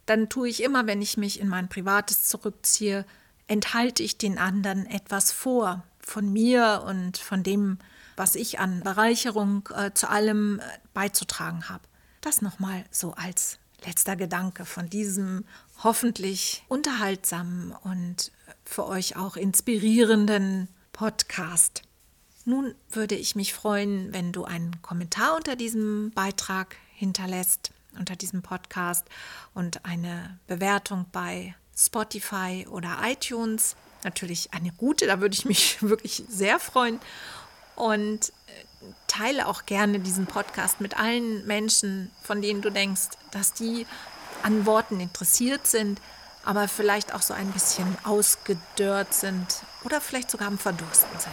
dann 0.06 0.28
tue 0.28 0.48
ich 0.48 0.62
immer, 0.62 0.86
wenn 0.86 1.02
ich 1.02 1.16
mich 1.16 1.40
in 1.40 1.48
mein 1.48 1.68
Privates 1.68 2.28
zurückziehe, 2.28 3.04
enthalte 3.46 4.02
ich 4.02 4.18
den 4.18 4.38
anderen 4.38 4.86
etwas 4.86 5.32
vor, 5.32 5.82
von 5.98 6.32
mir 6.32 6.84
und 6.86 7.18
von 7.18 7.42
dem, 7.42 7.78
was 8.18 8.34
ich 8.34 8.58
an 8.58 8.80
Bereicherung 8.80 9.68
äh, 9.74 9.92
zu 9.94 10.10
allem 10.10 10.60
äh, 10.60 10.62
beizutragen 10.92 11.68
habe. 11.68 11.84
Das 12.20 12.42
nochmal 12.42 12.84
so 12.90 13.12
als 13.14 13.58
letzter 13.86 14.16
Gedanke 14.16 14.64
von 14.64 14.90
diesem 14.90 15.44
hoffentlich 15.84 16.64
unterhaltsamen 16.68 17.72
und 17.84 18.32
für 18.64 18.86
euch 18.86 19.16
auch 19.16 19.36
inspirierenden 19.36 20.68
Podcast. 20.92 21.82
Nun 22.44 22.74
würde 22.90 23.14
ich 23.14 23.36
mich 23.36 23.54
freuen, 23.54 24.12
wenn 24.12 24.32
du 24.32 24.44
einen 24.44 24.82
Kommentar 24.82 25.36
unter 25.36 25.54
diesem 25.54 26.10
Beitrag 26.10 26.76
hinterlässt, 26.94 27.70
unter 27.96 28.16
diesem 28.16 28.42
Podcast 28.42 29.06
und 29.54 29.84
eine 29.84 30.38
Bewertung 30.48 31.06
bei 31.12 31.54
Spotify 31.76 32.66
oder 32.68 32.98
iTunes. 33.04 33.76
Natürlich 34.02 34.52
eine 34.52 34.72
gute, 34.72 35.06
da 35.06 35.20
würde 35.20 35.34
ich 35.34 35.44
mich 35.44 35.80
wirklich 35.82 36.24
sehr 36.28 36.58
freuen 36.58 36.98
und 37.78 38.30
äh, 38.30 38.32
teile 39.06 39.46
auch 39.46 39.64
gerne 39.64 40.00
diesen 40.00 40.26
Podcast 40.26 40.80
mit 40.80 40.98
allen 40.98 41.46
Menschen, 41.46 42.10
von 42.22 42.42
denen 42.42 42.60
du 42.60 42.70
denkst, 42.70 43.10
dass 43.30 43.52
die 43.52 43.86
an 44.42 44.66
Worten 44.66 45.00
interessiert 45.00 45.66
sind, 45.66 46.00
aber 46.44 46.68
vielleicht 46.68 47.14
auch 47.14 47.22
so 47.22 47.34
ein 47.34 47.50
bisschen 47.52 47.96
ausgedörrt 48.04 49.14
sind 49.14 49.62
oder 49.84 50.00
vielleicht 50.00 50.30
sogar 50.30 50.48
am 50.48 50.58
Verdursten 50.58 51.10
sind. 51.18 51.32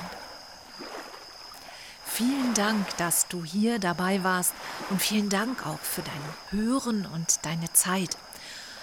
Vielen 2.06 2.54
Dank, 2.54 2.96
dass 2.98 3.28
du 3.28 3.44
hier 3.44 3.80
dabei 3.80 4.24
warst 4.24 4.54
und 4.90 5.02
vielen 5.02 5.30
Dank 5.30 5.66
auch 5.66 5.80
für 5.80 6.02
dein 6.02 6.60
Hören 6.60 7.06
und 7.06 7.44
deine 7.44 7.72
Zeit. 7.74 8.18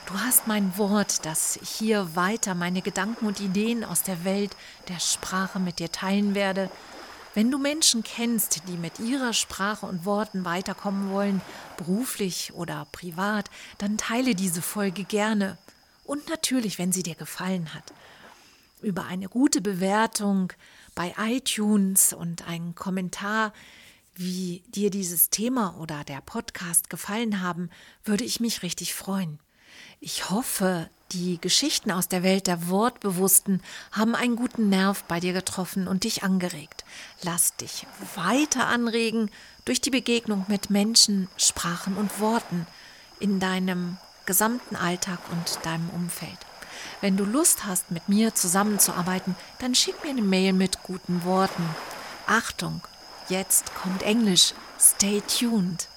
Du 0.06 0.18
hast 0.18 0.48
mein 0.48 0.76
Wort, 0.76 1.24
dass 1.24 1.56
ich 1.56 1.70
hier 1.70 2.14
weiter 2.16 2.54
meine 2.54 2.82
Gedanken 2.82 3.26
und 3.26 3.40
Ideen 3.40 3.84
aus 3.84 4.02
der 4.02 4.24
Welt 4.24 4.54
der 4.88 4.98
Sprache 4.98 5.60
mit 5.60 5.78
dir 5.78 5.90
teilen 5.92 6.34
werde 6.34 6.68
wenn 7.34 7.50
du 7.50 7.58
Menschen 7.58 8.02
kennst, 8.02 8.68
die 8.68 8.76
mit 8.76 9.00
ihrer 9.00 9.32
Sprache 9.32 9.86
und 9.86 10.04
Worten 10.04 10.44
weiterkommen 10.44 11.10
wollen, 11.10 11.40
beruflich 11.76 12.52
oder 12.54 12.86
privat, 12.92 13.50
dann 13.78 13.96
teile 13.96 14.34
diese 14.34 14.62
Folge 14.62 15.04
gerne. 15.04 15.56
Und 16.04 16.28
natürlich, 16.28 16.78
wenn 16.78 16.92
sie 16.92 17.02
dir 17.02 17.14
gefallen 17.14 17.74
hat. 17.74 17.92
Über 18.82 19.04
eine 19.04 19.28
gute 19.28 19.60
Bewertung 19.60 20.52
bei 20.94 21.14
iTunes 21.18 22.12
und 22.12 22.46
einen 22.46 22.74
Kommentar, 22.74 23.52
wie 24.14 24.62
dir 24.68 24.90
dieses 24.90 25.30
Thema 25.30 25.76
oder 25.78 26.04
der 26.04 26.20
Podcast 26.20 26.90
gefallen 26.90 27.40
haben, 27.40 27.70
würde 28.04 28.24
ich 28.24 28.40
mich 28.40 28.62
richtig 28.62 28.94
freuen. 28.94 29.38
Ich 30.00 30.28
hoffe, 30.28 30.90
die 31.12 31.40
Geschichten 31.40 31.90
aus 31.90 32.08
der 32.08 32.22
Welt 32.22 32.46
der 32.46 32.68
Wortbewussten 32.68 33.62
haben 33.92 34.14
einen 34.14 34.36
guten 34.36 34.68
Nerv 34.68 35.04
bei 35.04 35.20
dir 35.20 35.32
getroffen 35.32 35.86
und 35.86 36.04
dich 36.04 36.22
angeregt. 36.22 36.84
Lass 37.22 37.56
dich 37.56 37.86
weiter 38.14 38.66
anregen 38.66 39.30
durch 39.64 39.80
die 39.80 39.90
Begegnung 39.90 40.44
mit 40.48 40.70
Menschen, 40.70 41.28
Sprachen 41.36 41.96
und 41.96 42.20
Worten 42.20 42.66
in 43.20 43.40
deinem 43.40 43.98
gesamten 44.26 44.76
Alltag 44.76 45.18
und 45.30 45.64
deinem 45.64 45.90
Umfeld. 45.90 46.38
Wenn 47.00 47.16
du 47.16 47.24
Lust 47.24 47.66
hast, 47.66 47.90
mit 47.90 48.08
mir 48.08 48.34
zusammenzuarbeiten, 48.34 49.36
dann 49.60 49.74
schick 49.74 50.02
mir 50.02 50.10
eine 50.10 50.22
Mail 50.22 50.52
mit 50.52 50.82
guten 50.82 51.24
Worten. 51.24 51.64
Achtung, 52.26 52.80
jetzt 53.28 53.74
kommt 53.74 54.02
Englisch. 54.02 54.54
Stay 54.80 55.20
tuned. 55.20 55.88